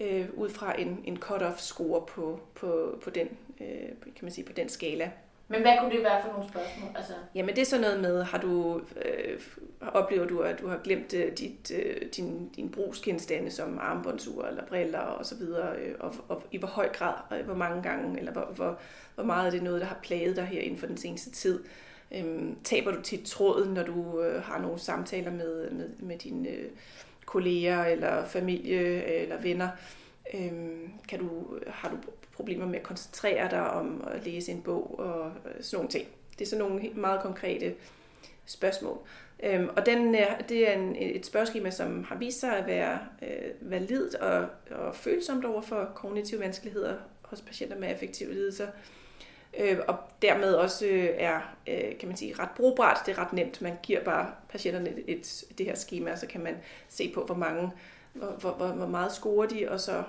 øh, 0.00 0.26
ud 0.34 0.50
fra 0.50 0.80
en, 0.80 1.00
en 1.04 1.18
cut-off 1.24 1.56
score 1.56 2.06
på, 2.06 2.40
på, 2.54 2.98
på, 3.02 3.10
den, 3.10 3.28
øh, 3.60 3.88
kan 4.02 4.22
man 4.22 4.32
sige, 4.32 4.44
på 4.44 4.52
den 4.52 4.68
skala. 4.68 5.10
Men 5.50 5.60
hvad 5.60 5.72
kunne 5.80 5.90
det 5.90 6.04
være 6.04 6.22
for 6.22 6.32
nogle 6.32 6.48
spørgsmål? 6.48 6.90
Altså... 6.96 7.12
Jamen 7.34 7.54
det 7.54 7.60
er 7.60 7.66
sådan 7.66 7.84
noget 7.84 8.00
med, 8.00 8.22
har 8.22 8.38
du, 8.38 8.80
øh, 9.04 9.40
oplever 9.80 10.26
du, 10.26 10.40
at 10.40 10.60
du 10.60 10.68
har 10.68 10.80
glemt 10.84 11.14
øh, 11.14 11.32
dit, 11.32 11.72
øh, 11.74 12.08
din, 12.16 12.48
din 12.48 12.70
brugsgenstande 12.70 13.50
som 13.50 13.78
armbåndsur 13.80 14.44
eller 14.44 14.66
briller 14.66 14.98
og 14.98 15.26
så 15.26 15.34
videre, 15.34 15.76
øh, 15.76 15.94
og, 16.00 16.14
og 16.28 16.42
i 16.52 16.58
hvor 16.58 16.68
høj 16.68 16.88
grad, 16.92 17.14
og 17.30 17.38
hvor 17.44 17.54
mange 17.54 17.82
gange, 17.82 18.18
eller 18.18 18.32
hvor, 18.32 18.52
hvor, 18.56 18.78
hvor 19.14 19.24
meget 19.24 19.46
er 19.46 19.50
det 19.50 19.62
noget, 19.62 19.80
der 19.80 19.86
har 19.86 19.98
plaget 20.02 20.36
dig 20.36 20.44
her 20.44 20.60
inden 20.60 20.78
for 20.78 20.86
den 20.86 20.96
seneste 20.96 21.30
tid. 21.30 21.64
Øh, 22.14 22.52
taber 22.64 22.90
du 22.90 23.02
tit 23.02 23.26
tråden, 23.26 23.74
når 23.74 23.82
du 23.82 24.20
øh, 24.22 24.42
har 24.42 24.60
nogle 24.60 24.78
samtaler 24.78 25.30
med, 25.30 25.70
med, 25.70 25.88
med 25.98 26.18
dine 26.18 26.48
øh, 26.48 26.70
kolleger 27.26 27.84
eller 27.84 28.24
familie 28.24 28.78
øh, 28.78 29.22
eller 29.22 29.40
venner? 29.40 29.68
Øh, 29.68 30.07
Øhm, 30.34 30.92
kan 31.08 31.18
du, 31.18 31.58
har 31.66 31.88
du 31.88 31.96
problemer 32.32 32.66
med 32.66 32.76
at 32.76 32.82
koncentrere 32.82 33.50
dig 33.50 33.70
om 33.70 34.08
at 34.10 34.24
læse 34.24 34.52
en 34.52 34.62
bog 34.62 34.98
og 34.98 35.26
øh, 35.26 35.62
sådan 35.62 35.76
nogle 35.76 35.88
ting. 35.88 36.08
Det 36.38 36.44
er 36.44 36.48
sådan 36.48 36.64
nogle 36.64 36.90
meget 36.94 37.20
konkrete 37.22 37.74
spørgsmål. 38.46 38.98
Øhm, 39.42 39.68
og 39.76 39.86
den, 39.86 40.14
øh, 40.14 40.48
det 40.48 40.68
er 40.68 40.72
en, 40.72 40.96
et 40.98 41.26
spørgeskema, 41.26 41.70
som 41.70 42.04
har 42.04 42.16
vist 42.16 42.40
sig 42.40 42.56
at 42.56 42.66
være 42.66 42.98
øh, 43.22 43.70
validt 43.70 44.14
og, 44.14 44.46
og 44.70 44.94
følsomt 44.94 45.44
over 45.44 45.62
for 45.62 45.92
kognitive 45.94 46.40
vanskeligheder 46.40 46.94
hos 47.22 47.40
patienter 47.40 47.78
med 47.78 47.88
affektive 47.88 48.32
lidelser. 48.32 48.66
Øh, 49.58 49.78
og 49.88 49.96
dermed 50.22 50.54
også 50.54 50.86
øh, 50.86 51.08
er, 51.16 51.54
øh, 51.66 51.98
kan 51.98 52.08
man 52.08 52.16
sige, 52.16 52.34
ret 52.38 52.50
brugbart. 52.56 52.98
Det 53.06 53.18
er 53.18 53.18
ret 53.18 53.32
nemt. 53.32 53.62
Man 53.62 53.76
giver 53.82 54.04
bare 54.04 54.30
patienterne 54.48 54.90
et, 54.90 55.04
et, 55.06 55.44
det 55.58 55.66
her 55.66 55.74
schema, 55.74 56.12
og 56.12 56.18
så 56.18 56.26
kan 56.26 56.40
man 56.40 56.56
se 56.88 57.12
på, 57.14 57.24
hvor 57.24 57.34
mange, 57.34 57.70
hvor, 58.12 58.52
hvor, 58.54 58.66
hvor 58.66 58.86
meget 58.86 59.12
scorer 59.12 59.46
de, 59.46 59.68
og 59.70 59.80
så 59.80 60.02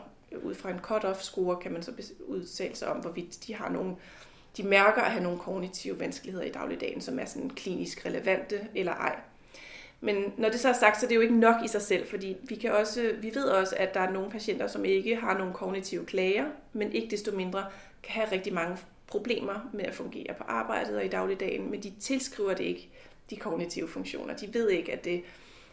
ud 0.44 0.56
fra 0.56 0.70
en 0.70 0.80
cut-off 0.80 1.22
score 1.22 1.58
kan 1.58 1.72
man 1.72 1.84
så 1.84 1.92
udtale 2.28 2.76
sig 2.76 2.88
om, 2.88 2.98
hvorvidt 2.98 3.48
de 3.48 3.56
har 3.56 3.70
nogle, 3.70 3.96
de 4.58 4.64
mærker 4.64 5.02
at 5.02 5.12
have 5.12 5.24
nogle 5.24 5.40
kognitive 5.40 6.00
vanskeligheder 6.00 6.46
i 6.46 6.52
dagligdagen, 6.52 7.02
som 7.02 7.20
er 7.20 7.26
sådan 7.26 7.50
klinisk 7.50 8.06
relevante 8.06 8.68
eller 8.76 8.92
ej. 8.92 9.20
Men 10.02 10.34
når 10.38 10.50
det 10.50 10.60
så 10.60 10.70
er 10.70 10.74
sagt, 10.74 11.00
så 11.00 11.06
er 11.06 11.08
det 11.08 11.16
jo 11.16 11.22
ikke 11.22 11.40
nok 11.40 11.56
i 11.66 11.68
sig 11.68 11.82
selv, 11.82 12.08
fordi 12.08 12.38
vi, 12.44 12.56
kan 12.56 12.72
også, 12.72 13.12
vi 13.22 13.32
ved 13.36 13.44
også, 13.44 13.76
at 13.78 13.94
der 13.94 14.00
er 14.00 14.12
nogle 14.12 14.32
patienter, 14.32 14.68
som 14.68 14.86
ikke 14.86 15.16
har 15.16 15.38
nogle 15.38 15.54
kognitive 15.54 16.06
klager, 16.06 16.46
men 16.74 16.92
ikke 16.92 17.12
desto 17.12 17.36
mindre 17.36 17.66
kan 18.04 18.14
have 18.14 18.32
rigtig 18.32 18.54
mange 18.54 18.78
problemer 19.08 19.70
med 19.74 19.86
at 19.86 19.94
fungere 19.94 20.34
på 20.38 20.44
arbejdet 20.48 20.96
og 20.96 21.06
i 21.06 21.08
dagligdagen, 21.08 21.72
men 21.72 21.84
de 21.84 21.94
tilskriver 22.00 22.54
det 22.54 22.64
ikke 22.64 22.90
de 23.30 23.36
kognitive 23.36 23.88
funktioner. 23.88 24.36
De 24.36 24.54
ved 24.54 24.70
ikke, 24.70 24.92
at 24.94 25.06
det 25.06 25.24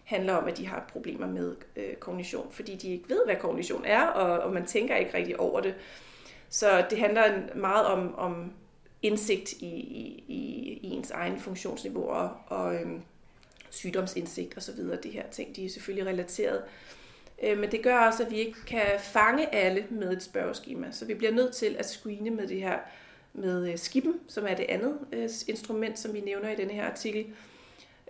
handler 0.06 0.34
om, 0.34 0.48
at 0.48 0.56
de 0.58 0.66
har 0.66 0.84
problemer 0.92 1.26
med 1.26 1.56
øh, 1.76 1.94
kognition, 1.94 2.46
fordi 2.50 2.76
de 2.76 2.92
ikke 2.92 3.08
ved, 3.08 3.20
hvad 3.24 3.36
kognition 3.36 3.84
er, 3.84 4.02
og, 4.02 4.38
og 4.38 4.52
man 4.52 4.66
tænker 4.66 4.96
ikke 4.96 5.14
rigtig 5.14 5.40
over 5.40 5.60
det. 5.60 5.74
Så 6.48 6.86
det 6.90 6.98
handler 6.98 7.54
meget 7.54 7.86
om, 7.86 8.14
om 8.14 8.52
indsigt 9.02 9.52
i, 9.52 9.66
i, 10.28 10.72
i 10.82 10.90
ens 10.90 11.10
egen 11.10 11.40
funktionsniveauer 11.40 12.44
og 12.46 12.74
øhm, 12.74 13.02
sygdomsindsigt 13.70 14.56
osv. 14.56 14.78
Det 15.02 15.12
her 15.12 15.26
ting, 15.30 15.56
de 15.56 15.64
er 15.64 15.68
selvfølgelig 15.68 16.06
relateret. 16.06 16.62
Øh, 17.42 17.58
men 17.58 17.70
det 17.70 17.82
gør 17.82 17.98
også, 17.98 18.24
at 18.24 18.30
vi 18.30 18.36
ikke 18.36 18.64
kan 18.66 18.86
fange 19.00 19.54
alle 19.54 19.86
med 19.90 20.12
et 20.12 20.22
spørgeskema. 20.22 20.86
Så 20.90 21.04
vi 21.04 21.14
bliver 21.14 21.32
nødt 21.32 21.54
til 21.54 21.76
at 21.78 21.88
screene 21.88 22.30
med 22.30 22.46
det 22.46 22.60
her 22.60 22.78
med 23.32 23.72
øh, 23.72 23.78
skippen, 23.78 24.14
som 24.28 24.46
er 24.48 24.54
det 24.54 24.66
andet 24.68 24.98
øh, 25.12 25.28
instrument, 25.48 25.98
som 25.98 26.14
vi 26.14 26.20
nævner 26.20 26.50
i 26.50 26.56
denne 26.56 26.72
her 26.72 26.90
artikel, 26.90 27.26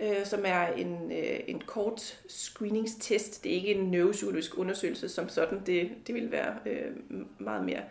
øh, 0.01 0.25
som 0.27 0.43
er 0.45 0.67
en, 0.67 1.13
øh, 1.13 1.41
en 1.47 1.63
kort 1.67 2.21
screeningstest. 2.29 3.45
Det 3.45 3.53
er 3.53 3.57
ikke 3.57 3.75
en 3.75 3.91
neuropsykologisk 3.91 4.59
undersøgelse 4.59 5.09
som 5.09 5.29
sådan. 5.29 5.63
Det, 5.67 5.91
det 6.07 6.15
vil 6.15 6.33
være 6.33 6.55
øh, 6.67 6.93
meget 7.39 7.65
mere, 7.65 7.83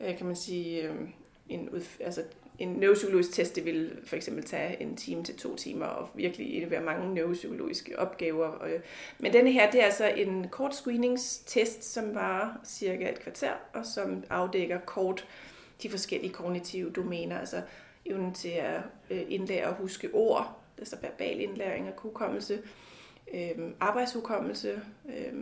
øh, 0.00 0.16
kan 0.16 0.26
man 0.26 0.36
sige, 0.36 0.82
øh, 0.82 0.94
en, 1.48 1.68
altså 2.00 2.22
en 2.58 2.68
neuropsykologisk 2.68 3.32
test, 3.32 3.56
det 3.56 3.64
vil 3.64 3.98
for 4.04 4.16
eksempel 4.16 4.44
tage 4.44 4.82
en 4.82 4.96
time 4.96 5.24
til 5.24 5.36
to 5.36 5.56
timer 5.56 5.86
og 5.86 6.08
virkelig 6.14 6.54
indebære 6.54 6.82
mange 6.82 7.14
neuropsykologiske 7.14 7.98
opgaver. 7.98 8.64
Øh. 8.64 8.80
Men 9.18 9.32
denne 9.32 9.52
her, 9.52 9.70
det 9.70 9.80
er 9.80 9.84
altså 9.84 10.08
en 10.08 10.48
kort 10.48 10.74
screeningstest, 10.74 11.84
som 11.84 12.14
varer 12.14 12.50
cirka 12.64 13.10
et 13.10 13.20
kvarter, 13.20 13.52
og 13.72 13.86
som 13.86 14.24
afdækker 14.30 14.78
kort 14.78 15.28
de 15.82 15.90
forskellige 15.90 16.32
kognitive 16.32 16.90
domæner, 16.90 17.38
altså 17.38 17.62
evnen 18.06 18.34
til 18.34 18.48
at 18.48 18.80
øh, 19.10 19.22
indlære 19.28 19.66
og 19.66 19.74
huske 19.74 20.10
ord, 20.12 20.65
altså 20.78 20.96
verbal 21.02 21.40
indlæring 21.40 21.88
og 21.88 21.94
hukommelse, 21.96 22.62
øh, 23.34 23.70
arbejdshukommelse, 23.80 24.80
øh, 25.08 25.34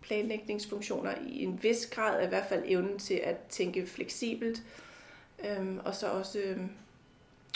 planlægningsfunktioner 0.00 1.14
i 1.26 1.42
en 1.42 1.62
vis 1.62 1.86
grad, 1.86 2.20
er 2.20 2.26
i 2.26 2.28
hvert 2.28 2.46
fald 2.48 2.62
evnen 2.66 2.98
til 2.98 3.14
at 3.14 3.36
tænke 3.48 3.86
fleksibelt, 3.86 4.62
øh, 5.44 5.76
og 5.84 5.94
så 5.94 6.06
også 6.06 6.38
øh, 6.38 6.58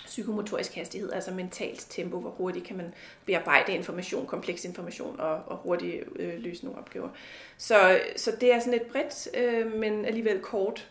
psykomotorisk 0.05 0.75
hastighed, 0.75 1.13
altså 1.13 1.31
mentalt 1.31 1.87
tempo, 1.91 2.21
hvor 2.21 2.31
hurtigt 2.31 2.67
kan 2.67 2.77
man 2.77 2.95
bearbejde 3.25 3.73
information, 3.73 4.27
kompleks 4.27 4.65
information 4.65 5.21
og, 5.21 5.35
og 5.47 5.57
hurtigt 5.57 6.05
øh, 6.17 6.39
løse 6.39 6.65
nogle 6.65 6.79
opgaver. 6.79 7.09
Så, 7.57 8.01
så 8.17 8.37
det 8.41 8.53
er 8.53 8.61
sådan 8.61 8.75
et 8.75 8.87
bredt, 8.93 9.29
øh, 9.37 9.73
men 9.73 10.05
alligevel 10.05 10.41
kort 10.41 10.91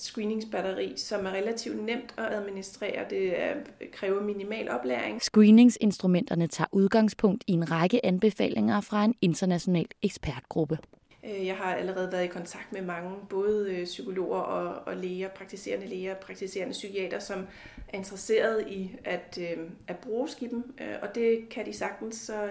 screeningsbatteri, 0.00 0.92
som 0.96 1.26
er 1.26 1.30
relativt 1.30 1.84
nemt 1.84 2.14
at 2.16 2.32
administrere. 2.32 3.04
Det 3.10 3.42
er, 3.42 3.54
kræver 3.92 4.22
minimal 4.22 4.70
oplæring. 4.70 5.22
Screeningsinstrumenterne 5.22 6.46
tager 6.46 6.68
udgangspunkt 6.72 7.44
i 7.46 7.52
en 7.52 7.70
række 7.70 8.06
anbefalinger 8.06 8.80
fra 8.80 9.04
en 9.04 9.14
international 9.20 9.86
ekspertgruppe. 10.02 10.78
Øh, 11.24 11.46
jeg 11.46 11.56
har 11.56 11.74
allerede 11.74 12.12
været 12.12 12.24
i 12.24 12.28
kontakt 12.28 12.72
med 12.72 12.82
mange, 12.82 13.10
både 13.28 13.74
øh, 13.74 13.84
psykologer 13.84 14.40
og, 14.40 14.82
og 14.86 14.96
læger, 14.96 15.28
praktiserende 15.28 15.86
læger, 15.86 16.14
praktiserende 16.14 16.72
psykiater, 16.72 17.18
som 17.18 17.46
er 17.88 17.98
interesseret 17.98 18.64
i 18.68 18.96
at, 19.04 19.38
øh, 19.40 19.58
at 19.88 19.96
bruge 19.96 20.28
skiben, 20.28 20.64
og 21.02 21.14
det 21.14 21.48
kan 21.48 21.66
de 21.66 21.72
sagtens, 21.72 22.16
så, 22.16 22.50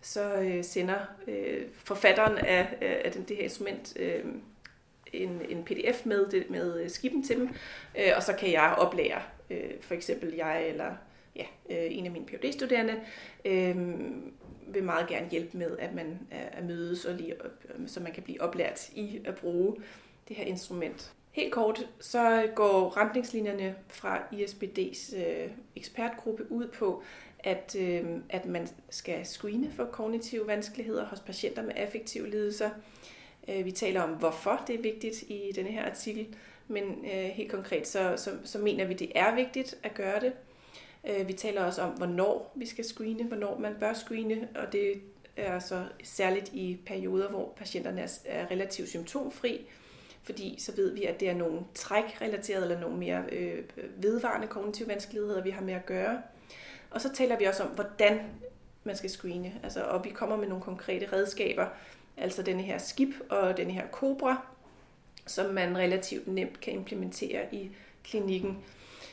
så 0.00 0.54
sender 0.62 0.98
forfatteren 1.72 2.38
af, 2.38 2.68
af 2.80 3.12
det 3.12 3.36
her 3.36 3.42
instrument 3.42 3.96
en, 5.12 5.42
en 5.48 5.64
pdf 5.64 6.06
med, 6.06 6.44
med 6.50 6.80
øh, 6.80 6.90
skibben 6.90 7.22
til 7.22 7.36
dem, 7.36 7.48
øh, 7.98 8.12
og 8.16 8.22
så 8.22 8.32
kan 8.32 8.52
jeg 8.52 8.74
oplære, 8.78 9.22
øh, 9.50 9.70
for 9.80 9.94
eksempel 9.94 10.34
jeg 10.34 10.68
eller 10.68 10.94
ja, 11.36 11.44
en 11.68 12.06
af 12.06 12.12
mine 12.12 12.26
phd 12.26 12.52
studerende 12.52 13.00
vil 14.66 14.84
meget 14.84 15.08
gerne 15.08 15.28
hjælpe 15.30 15.58
med, 15.58 15.78
at 15.78 15.94
man 15.94 16.18
er 16.30 16.62
mødes, 16.62 17.04
og 17.04 17.14
lige, 17.14 17.34
så 17.86 18.00
man 18.00 18.12
kan 18.12 18.22
blive 18.22 18.40
oplært 18.40 18.88
i 18.88 19.20
at 19.24 19.34
bruge 19.34 19.76
det 20.28 20.36
her 20.36 20.44
instrument. 20.44 21.12
Helt 21.32 21.52
kort, 21.52 21.88
så 22.00 22.48
går 22.54 22.96
retningslinjerne 22.96 23.74
fra 23.88 24.18
ISBD's 24.32 25.16
øh, 25.16 25.50
ekspertgruppe 25.76 26.52
ud 26.52 26.68
på, 26.68 27.02
at, 27.38 27.76
øh, 27.78 28.04
at 28.28 28.46
man 28.46 28.68
skal 28.90 29.26
screene 29.26 29.70
for 29.70 29.84
kognitive 29.84 30.46
vanskeligheder 30.46 31.04
hos 31.04 31.20
patienter 31.20 31.62
med 31.62 31.72
affektive 31.76 32.30
lidelser. 32.30 32.70
Øh, 33.48 33.64
vi 33.64 33.70
taler 33.70 34.02
om, 34.02 34.10
hvorfor 34.10 34.64
det 34.66 34.74
er 34.74 34.82
vigtigt 34.82 35.22
i 35.22 35.52
denne 35.54 35.70
her 35.70 35.90
artikel, 35.90 36.26
men 36.68 37.04
øh, 37.04 37.30
helt 37.30 37.50
konkret 37.50 37.88
så, 37.88 38.14
så, 38.16 38.30
så 38.44 38.58
mener 38.58 38.84
vi, 38.84 38.94
det 38.94 39.12
er 39.14 39.34
vigtigt 39.34 39.78
at 39.82 39.94
gøre 39.94 40.20
det. 40.20 40.32
Øh, 41.08 41.28
vi 41.28 41.32
taler 41.32 41.64
også 41.64 41.82
om, 41.82 41.90
hvornår 41.90 42.52
vi 42.54 42.66
skal 42.66 42.84
screene, 42.84 43.24
hvornår 43.24 43.58
man 43.58 43.74
bør 43.80 43.92
screene, 43.92 44.48
og 44.54 44.72
det 44.72 45.02
er 45.36 45.58
så 45.58 45.84
særligt 46.04 46.50
i 46.52 46.78
perioder, 46.86 47.28
hvor 47.28 47.52
patienterne 47.56 48.08
er 48.24 48.50
relativt 48.50 48.88
symptomfri, 48.88 49.66
fordi 50.22 50.56
så 50.58 50.76
ved 50.76 50.94
vi, 50.94 51.04
at 51.04 51.20
det 51.20 51.28
er 51.28 51.34
nogle 51.34 51.60
trækrelaterede 51.74 52.62
eller 52.62 52.80
nogle 52.80 52.96
mere 52.96 53.24
øh, 53.32 53.64
vedvarende 53.96 54.46
kognitive 54.46 54.88
vanskeligheder, 54.88 55.42
vi 55.42 55.50
har 55.50 55.62
med 55.62 55.74
at 55.74 55.86
gøre. 55.86 56.22
Og 56.90 57.00
så 57.00 57.12
taler 57.12 57.38
vi 57.38 57.44
også 57.44 57.62
om, 57.62 57.68
hvordan 57.68 58.20
man 58.84 58.96
skal 58.96 59.10
screene, 59.10 59.52
altså, 59.62 59.82
og 59.82 60.04
vi 60.04 60.10
kommer 60.10 60.36
med 60.36 60.48
nogle 60.48 60.64
konkrete 60.64 61.12
redskaber, 61.12 61.66
altså 62.22 62.42
denne 62.42 62.62
her 62.62 62.78
skib 62.78 63.14
og 63.30 63.56
denne 63.56 63.72
her 63.72 63.86
kobra, 63.86 64.46
som 65.26 65.54
man 65.54 65.78
relativt 65.78 66.28
nemt 66.28 66.60
kan 66.60 66.72
implementere 66.72 67.54
i 67.54 67.70
klinikken. 68.04 68.58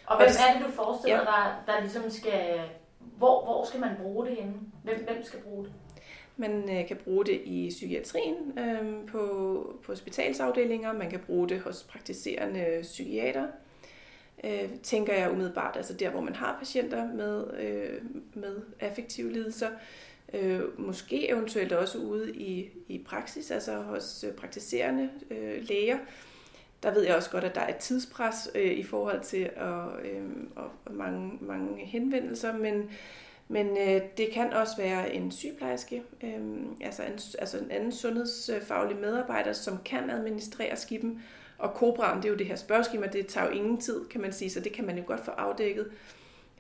Og 0.06 0.18
hvem 0.18 0.28
er 0.28 0.58
det, 0.58 0.68
du 0.68 0.72
forestiller 0.72 1.18
ja. 1.18 1.24
dig, 1.24 1.56
der 1.68 1.82
ligesom 1.82 2.10
skal... 2.10 2.62
Hvor, 3.18 3.44
hvor 3.44 3.66
skal 3.66 3.80
man 3.80 3.90
bruge 4.02 4.26
det 4.26 4.36
henne? 4.36 4.54
Hvem, 4.84 5.04
hvem 5.04 5.24
skal 5.24 5.40
bruge 5.40 5.66
det? 5.66 5.74
Man 6.38 6.80
øh, 6.80 6.88
kan 6.88 6.98
bruge 7.04 7.26
det 7.26 7.42
i 7.46 7.70
psykiatrien, 7.70 8.60
øh, 8.60 9.08
på, 9.08 9.20
på 9.86 9.92
hospitalsafdelinger, 9.92 10.94
man 10.94 11.10
kan 11.10 11.20
bruge 11.20 11.50
det 11.50 11.60
hos 11.60 11.84
praktiserende 11.84 12.80
psykiater, 12.82 13.48
øh, 14.44 14.70
tænker 14.84 15.14
jeg 15.14 15.32
umiddelbart, 15.32 15.78
altså 15.78 15.94
der, 15.94 16.10
hvor 16.10 16.22
man 16.22 16.36
har 16.36 16.56
patienter 16.60 17.14
med, 17.14 17.60
øh, 17.60 18.02
med 18.34 18.62
affektive 18.80 19.32
lidelser, 19.34 19.70
øh, 20.34 20.80
måske 20.80 21.30
eventuelt 21.30 21.72
også 21.72 21.98
ude 21.98 22.36
i, 22.36 22.70
i 22.88 23.04
praksis, 23.08 23.52
altså 23.52 23.76
hos 23.76 24.26
øh, 24.28 24.34
praktiserende 24.34 25.10
øh, 25.32 25.64
læger, 25.68 25.98
der 26.84 26.94
ved 26.94 27.02
jeg 27.02 27.16
også 27.16 27.30
godt, 27.30 27.44
at 27.44 27.56
der 27.56 27.62
er 27.62 27.78
tidspres 27.78 28.50
øh, 28.56 28.72
i 28.72 28.84
forhold 28.84 29.22
til 29.22 29.50
at, 29.56 30.06
øh, 30.06 30.24
og 30.56 30.72
mange, 30.92 31.38
mange 31.42 31.86
henvendelser, 31.86 32.58
men, 32.58 32.90
men 33.48 33.68
øh, 33.68 34.02
det 34.18 34.30
kan 34.34 34.54
også 34.54 34.78
være 34.78 35.14
en 35.14 35.32
sygeplejerske, 35.32 36.04
øh, 36.24 36.40
altså, 36.82 37.04
en, 37.04 37.20
altså 37.40 37.58
en 37.58 37.72
anden 37.72 37.92
sundhedsfaglig 37.92 38.98
medarbejder, 38.98 39.54
som 39.54 39.78
kan 39.86 40.10
administrere 40.10 40.76
skiben. 40.76 41.24
Og 41.58 41.70
Cobra, 41.70 42.18
det 42.18 42.26
er 42.26 42.30
jo 42.30 42.36
det 42.36 42.48
her 42.48 42.56
spørgeskema, 42.56 43.08
det 43.08 43.28
tager 43.28 43.48
jo 43.48 43.52
ingen 43.52 43.78
tid, 43.78 44.06
kan 44.06 44.22
man 44.22 44.34
sige, 44.34 44.50
så 44.50 44.60
det 44.60 44.72
kan 44.72 44.86
man 44.86 44.98
jo 44.98 45.04
godt 45.08 45.26
få 45.26 45.32
afdækket 45.32 45.86
øh, 45.86 46.19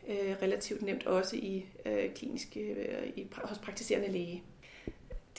Øh, 0.10 0.36
relativt 0.41 0.82
nemt 0.82 1.06
også 1.06 1.36
i 1.36 1.65
øh, 1.86 2.13
kliniske, 2.13 2.60
øh, 2.60 3.08
i, 3.15 3.28
hos 3.43 3.58
praktiserende 3.58 4.12
læge 4.12 4.43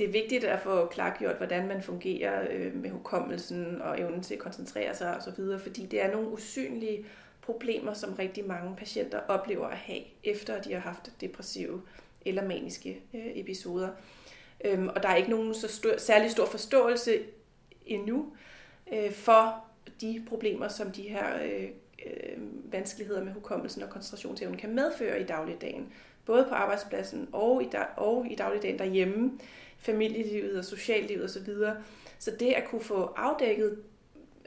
det 0.01 0.09
er 0.09 0.13
vigtigt 0.13 0.45
at 0.45 0.61
få 0.61 0.87
klargjort, 0.87 1.37
hvordan 1.37 1.69
man 1.69 1.83
fungerer 1.83 2.47
øh, 2.51 2.75
med 2.75 2.91
hukommelsen 2.91 3.83
og 3.83 4.01
evnen 4.01 4.23
til 4.23 4.35
at 4.35 4.41
koncentrere 4.41 4.95
sig 4.95 5.17
osv., 5.17 5.59
fordi 5.63 5.87
det 5.87 6.03
er 6.03 6.13
nogle 6.13 6.29
usynlige 6.29 7.07
problemer, 7.43 7.95
som 7.95 8.15
rigtig 8.15 8.47
mange 8.47 8.77
patienter 8.77 9.21
oplever 9.29 9.67
at 9.67 9.77
have, 9.77 10.01
efter 10.25 10.55
at 10.55 10.65
de 10.65 10.73
har 10.73 10.81
haft 10.81 11.13
depressive 11.21 11.83
eller 12.27 12.45
maniske 12.45 13.01
øh, 13.15 13.27
episoder. 13.35 13.89
Øhm, 14.65 14.89
og 14.89 15.03
der 15.03 15.09
er 15.09 15.17
ikke 15.17 15.31
nogen 15.31 15.55
så 15.55 15.69
stor, 15.69 15.99
særlig 15.99 16.31
stor 16.31 16.47
forståelse 16.47 17.19
endnu 17.87 18.33
øh, 18.93 19.13
for 19.13 19.65
de 20.01 20.23
problemer, 20.29 20.69
som 20.69 20.93
de 20.93 21.03
her 21.03 21.45
øh, 21.45 21.69
Øh, 22.07 22.39
vanskeligheder 22.73 23.25
med 23.25 23.33
hukommelsen 23.33 23.83
og 23.83 23.91
koncentrationsevnen 23.91 24.59
kan 24.59 24.75
medføre 24.75 25.21
i 25.21 25.25
dagligdagen. 25.25 25.93
Både 26.25 26.47
på 26.49 26.55
arbejdspladsen 26.55 27.29
og 27.33 27.63
i, 27.63 27.69
og 27.97 28.27
i 28.31 28.35
dagligdagen 28.35 28.79
derhjemme 28.79 29.39
familielivet 29.79 30.59
og 30.59 30.65
sociallivet 30.65 31.25
osv. 31.25 31.45
Så, 31.45 31.75
så 32.19 32.31
det 32.41 32.53
at 32.53 32.65
kunne 32.65 32.81
få 32.81 33.13
afdækket 33.17 33.79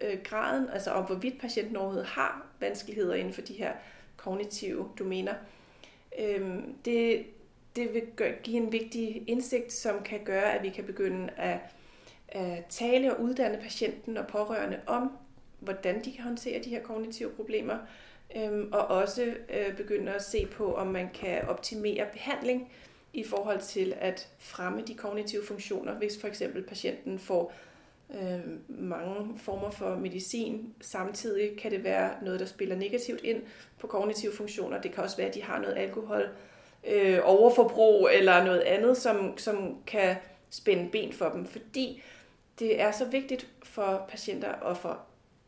øh, 0.01 0.17
graden, 0.23 0.69
altså 0.69 0.91
om 0.91 1.05
hvorvidt 1.05 1.41
patienten 1.41 1.75
overhovedet 1.75 2.05
har 2.05 2.47
vanskeligheder 2.59 3.13
inden 3.13 3.33
for 3.33 3.41
de 3.41 3.53
her 3.53 3.71
kognitive 4.17 4.89
domæner, 4.99 5.33
øh, 6.19 6.53
det, 6.85 7.25
det 7.75 7.93
vil 7.93 8.03
give 8.43 8.57
en 8.57 8.71
vigtig 8.71 9.23
indsigt, 9.27 9.73
som 9.73 10.03
kan 10.03 10.19
gøre, 10.25 10.53
at 10.53 10.63
vi 10.63 10.69
kan 10.69 10.83
begynde 10.83 11.29
at, 11.37 11.59
at 12.27 12.65
tale 12.65 13.15
og 13.15 13.21
uddanne 13.21 13.57
patienten 13.61 14.17
og 14.17 14.27
pårørende 14.27 14.79
om, 14.87 15.11
hvordan 15.63 16.03
de 16.05 16.11
kan 16.11 16.23
håndtere 16.23 16.63
de 16.63 16.69
her 16.69 16.81
kognitive 16.81 17.29
problemer, 17.29 17.77
øhm, 18.35 18.69
og 18.71 18.87
også 18.87 19.33
øh, 19.49 19.77
begynde 19.77 20.13
at 20.13 20.23
se 20.23 20.45
på, 20.45 20.75
om 20.75 20.87
man 20.87 21.09
kan 21.13 21.47
optimere 21.47 22.05
behandling 22.13 22.71
i 23.13 23.23
forhold 23.23 23.61
til 23.61 23.93
at 23.99 24.29
fremme 24.39 24.83
de 24.87 24.93
kognitive 24.93 25.45
funktioner, 25.45 25.93
hvis 25.93 26.21
for 26.21 26.27
eksempel 26.27 26.63
patienten 26.63 27.19
får 27.19 27.53
øh, 28.13 28.39
mange 28.67 29.39
former 29.39 29.69
for 29.69 29.95
medicin. 29.95 30.73
Samtidig 30.81 31.57
kan 31.57 31.71
det 31.71 31.83
være 31.83 32.11
noget, 32.21 32.39
der 32.39 32.45
spiller 32.45 32.75
negativt 32.75 33.21
ind 33.23 33.41
på 33.79 33.87
kognitive 33.87 34.31
funktioner. 34.33 34.81
Det 34.81 34.91
kan 34.91 35.03
også 35.03 35.17
være, 35.17 35.27
at 35.27 35.35
de 35.35 35.43
har 35.43 35.59
noget 35.59 35.77
alkohol, 35.77 36.29
øh, 36.87 37.19
overforbrug 37.23 38.09
eller 38.13 38.45
noget 38.45 38.61
andet, 38.61 38.97
som, 38.97 39.37
som 39.37 39.77
kan 39.87 40.15
spænde 40.49 40.89
ben 40.91 41.13
for 41.13 41.29
dem, 41.29 41.45
fordi 41.45 42.03
det 42.59 42.81
er 42.81 42.91
så 42.91 43.05
vigtigt 43.05 43.47
for 43.63 44.05
patienter 44.09 44.51
og 44.51 44.77
for 44.77 44.99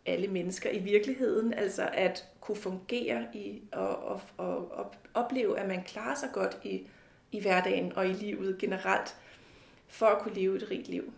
alle 0.05 0.27
mennesker 0.27 0.69
i 0.69 0.79
virkeligheden, 0.79 1.53
altså 1.53 1.89
at 1.93 2.27
kunne 2.41 2.55
fungere 2.55 3.27
i 3.33 3.61
og, 3.71 4.03
og, 4.03 4.21
og, 4.37 4.71
og 4.71 4.93
opleve, 5.13 5.59
at 5.59 5.67
man 5.67 5.83
klarer 5.83 6.15
sig 6.15 6.29
godt 6.33 6.57
i, 6.63 6.87
i 7.31 7.41
hverdagen 7.41 7.93
og 7.95 8.07
i 8.07 8.13
livet 8.13 8.57
generelt, 8.57 9.15
for 9.87 10.05
at 10.05 10.21
kunne 10.21 10.35
leve 10.35 10.55
et 10.55 10.71
rigt 10.71 10.87
liv. 10.87 11.13